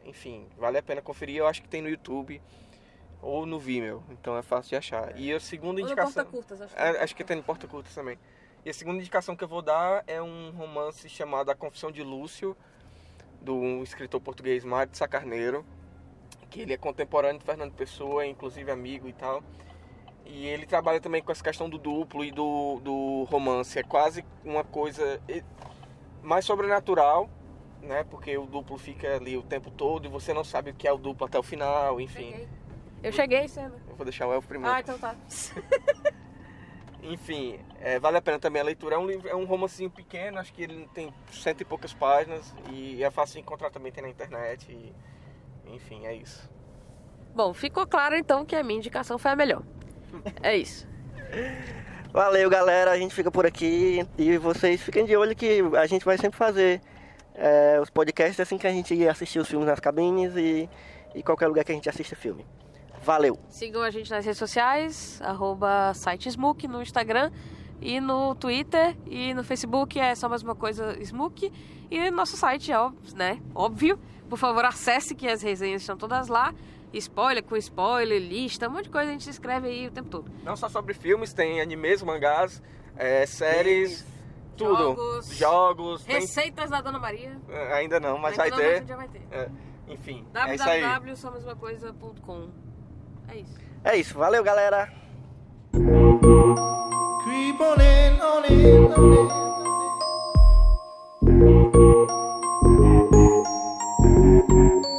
enfim, 0.03 0.47
vale 0.57 0.79
a 0.79 0.83
pena 0.83 0.99
conferir. 0.99 1.38
Eu 1.38 1.47
acho 1.47 1.62
que 1.62 1.69
tem 1.69 1.79
no 1.79 1.88
YouTube 1.88 2.41
ou 3.21 3.45
no 3.45 3.60
Vimeo, 3.60 4.03
então 4.10 4.36
é 4.36 4.41
fácil 4.41 4.69
de 4.69 4.75
achar. 4.77 5.15
E 5.15 5.31
a 5.31 5.39
segunda 5.39 5.79
indicação. 5.79 6.23
Porta 6.23 6.31
Curtas, 6.31 6.62
acho, 6.62 6.73
que 6.73 6.81
é, 6.81 7.03
acho 7.03 7.15
que 7.15 7.23
tem 7.23 7.38
no 7.38 7.43
Porta 7.43 7.67
Curtas 7.67 7.93
também. 7.93 8.17
E 8.65 8.69
a 8.71 8.73
segunda 8.73 8.97
indicação 8.97 9.36
que 9.36 9.43
eu 9.43 9.47
vou 9.47 9.62
dar 9.62 10.03
é 10.07 10.19
um 10.19 10.49
romance 10.49 11.07
chamado 11.07 11.51
A 11.51 11.55
Confissão 11.55 11.91
de 11.91 12.01
Lúcio, 12.01 12.57
do 13.41 13.83
escritor 13.83 14.19
português 14.19 14.65
Mário 14.65 14.91
de 14.91 14.97
Sacarneiro, 14.97 15.63
que 16.49 16.62
ele 16.62 16.73
é 16.73 16.77
contemporâneo 16.77 17.38
de 17.38 17.45
Fernando 17.45 17.73
Pessoa, 17.73 18.25
inclusive 18.25 18.71
amigo 18.71 19.07
e 19.07 19.13
tal. 19.13 19.43
E 20.25 20.47
ele 20.47 20.65
trabalha 20.65 20.99
também 20.99 21.21
com 21.21 21.31
essa 21.31 21.43
questão 21.43 21.69
do 21.69 21.77
duplo 21.77 22.25
e 22.25 22.31
do, 22.31 22.79
do 22.81 23.23
romance. 23.29 23.77
É 23.77 23.83
quase 23.83 24.25
uma 24.43 24.63
coisa 24.63 25.21
mais 26.27 26.43
sobrenatural, 26.43 27.29
né? 27.81 28.03
Porque 28.03 28.37
o 28.37 28.45
duplo 28.45 28.77
fica 28.77 29.15
ali 29.15 29.37
o 29.37 29.41
tempo 29.41 29.71
todo 29.71 30.05
e 30.05 30.09
você 30.09 30.33
não 30.33 30.43
sabe 30.43 30.71
o 30.71 30.73
que 30.73 30.85
é 30.85 30.91
o 30.91 30.97
duplo 30.97 31.25
até 31.25 31.39
o 31.39 31.43
final, 31.43 32.01
enfim. 32.01 32.31
Cheguei. 32.31 32.47
Eu 33.01 33.11
cheguei 33.13 33.47
cedo. 33.47 33.75
Eu 33.87 33.95
vou 33.95 34.03
deixar 34.03 34.27
o 34.27 34.33
Elfo 34.33 34.47
primeiro. 34.47 34.75
Ah, 34.75 34.81
então 34.81 34.99
tá. 34.99 35.15
Enfim, 37.03 37.57
é, 37.79 37.99
vale 37.99 38.17
a 38.17 38.21
pena 38.21 38.37
também 38.37 38.61
a 38.61 38.65
leitura. 38.65 38.95
É 38.95 38.97
um 38.97 39.07
livro, 39.07 39.29
é 39.29 39.35
um 39.35 39.45
romancinho 39.45 39.89
pequeno, 39.89 40.39
acho 40.39 40.51
que 40.51 40.63
ele 40.63 40.89
tem 40.93 41.13
cento 41.31 41.61
e 41.61 41.65
poucas 41.65 41.93
páginas 41.93 42.53
e 42.69 43.01
é 43.01 43.09
fácil 43.09 43.39
encontrar 43.39 43.69
também 43.69 43.91
tem 43.93 44.03
na 44.03 44.09
internet. 44.09 44.69
E, 44.69 44.93
enfim, 45.73 46.05
é 46.05 46.13
isso. 46.13 46.49
Bom, 47.33 47.53
ficou 47.53 47.87
claro 47.87 48.17
então 48.17 48.43
que 48.43 48.55
a 48.55 48.63
minha 48.63 48.79
indicação 48.79 49.17
foi 49.17 49.31
a 49.31 49.35
melhor. 49.35 49.63
É 50.43 50.57
isso. 50.57 50.85
Valeu, 52.11 52.49
galera. 52.49 52.91
A 52.91 52.97
gente 52.97 53.13
fica 53.13 53.29
por 53.29 53.45
aqui. 53.45 54.05
E 54.17 54.37
vocês 54.37 54.81
fiquem 54.81 55.05
de 55.05 55.15
olho 55.15 55.35
que 55.35 55.61
a 55.77 55.85
gente 55.85 56.05
vai 56.05 56.17
sempre 56.17 56.37
fazer 56.37 56.81
é, 57.35 57.79
os 57.81 57.89
podcasts 57.89 58.39
assim 58.39 58.57
que 58.57 58.65
a 58.65 58.71
gente 58.71 59.07
assistir 59.07 59.39
os 59.39 59.47
filmes 59.47 59.67
nas 59.67 59.79
cabines 59.79 60.35
e, 60.35 60.69
e 61.13 61.21
qualquer 61.21 61.47
lugar 61.47 61.63
que 61.63 61.71
a 61.71 61.75
gente 61.75 61.89
assista 61.89 62.15
filme. 62.15 62.45
Valeu! 63.03 63.37
Sigam 63.49 63.83
a 63.83 63.89
gente 63.89 64.09
nas 64.09 64.25
redes 64.25 64.39
sociais, 64.39 65.21
arroba 65.21 65.93
site 65.93 66.27
Smook 66.29 66.67
no 66.67 66.81
Instagram 66.81 67.31
e 67.79 68.01
no 68.01 68.33
Twitter 68.35 68.97
e 69.05 69.33
no 69.33 69.43
Facebook 69.43 69.99
é 69.99 70.15
só 70.15 70.27
mais 70.27 70.41
uma 70.41 70.55
coisa 70.55 70.97
Smook. 71.01 71.51
E 71.89 72.11
nosso 72.11 72.35
site, 72.35 72.73
ó, 72.73 72.91
né? 73.15 73.39
Óbvio. 73.55 73.99
Por 74.29 74.37
favor, 74.37 74.65
acesse 74.65 75.15
que 75.15 75.27
as 75.27 75.41
resenhas 75.41 75.81
estão 75.81 75.95
todas 75.95 76.27
lá. 76.27 76.53
Spoiler 76.93 77.43
com 77.43 77.56
spoiler, 77.58 78.19
lista, 78.21 78.67
um 78.67 78.71
monte 78.71 78.86
de 78.86 78.89
coisa 78.89 79.10
a 79.10 79.12
gente 79.13 79.30
escreve 79.30 79.67
aí 79.67 79.88
o 79.88 79.91
tempo 79.91 80.10
todo. 80.10 80.32
Não 80.43 80.56
só 80.56 80.67
sobre 80.69 80.93
filmes, 80.93 81.34
tem 81.34 81.60
animes, 81.62 82.02
mangás, 82.02 82.62
é, 82.95 83.26
séries, 83.26 84.06
tudo. 84.56 84.76
Jogos. 84.78 85.28
Jogos. 85.38 86.04
tem- 86.06 86.15
Receitas 86.21 86.69
da 86.69 86.82
Dona 86.82 86.97
Maria. 87.00 87.38
é, 87.50 87.73
Ainda 87.73 88.00
não, 88.00 88.17
mas 88.17 88.39
Ainda 88.39 88.56
vai 88.56 88.63
não, 88.65 88.73
ter. 88.76 88.82
um 88.82 88.86
dia 88.86 88.95
vai 88.95 89.08
ter. 89.10 89.21
É, 89.32 89.50
enfim, 89.89 90.26
é 90.34 90.56
www.somosmacoisa.com 90.58 92.50
É 93.28 93.38
isso. 93.38 93.60
É 93.84 93.95
isso, 93.97 94.17
valeu, 94.17 94.43
galera! 94.43 94.91
Creep 95.71 97.62
on 97.62 97.76
in, 97.76 98.21
on 98.21 98.45
in, 98.50 98.86
on 98.97 99.13
in. 99.13 99.28
Creep 104.47 104.96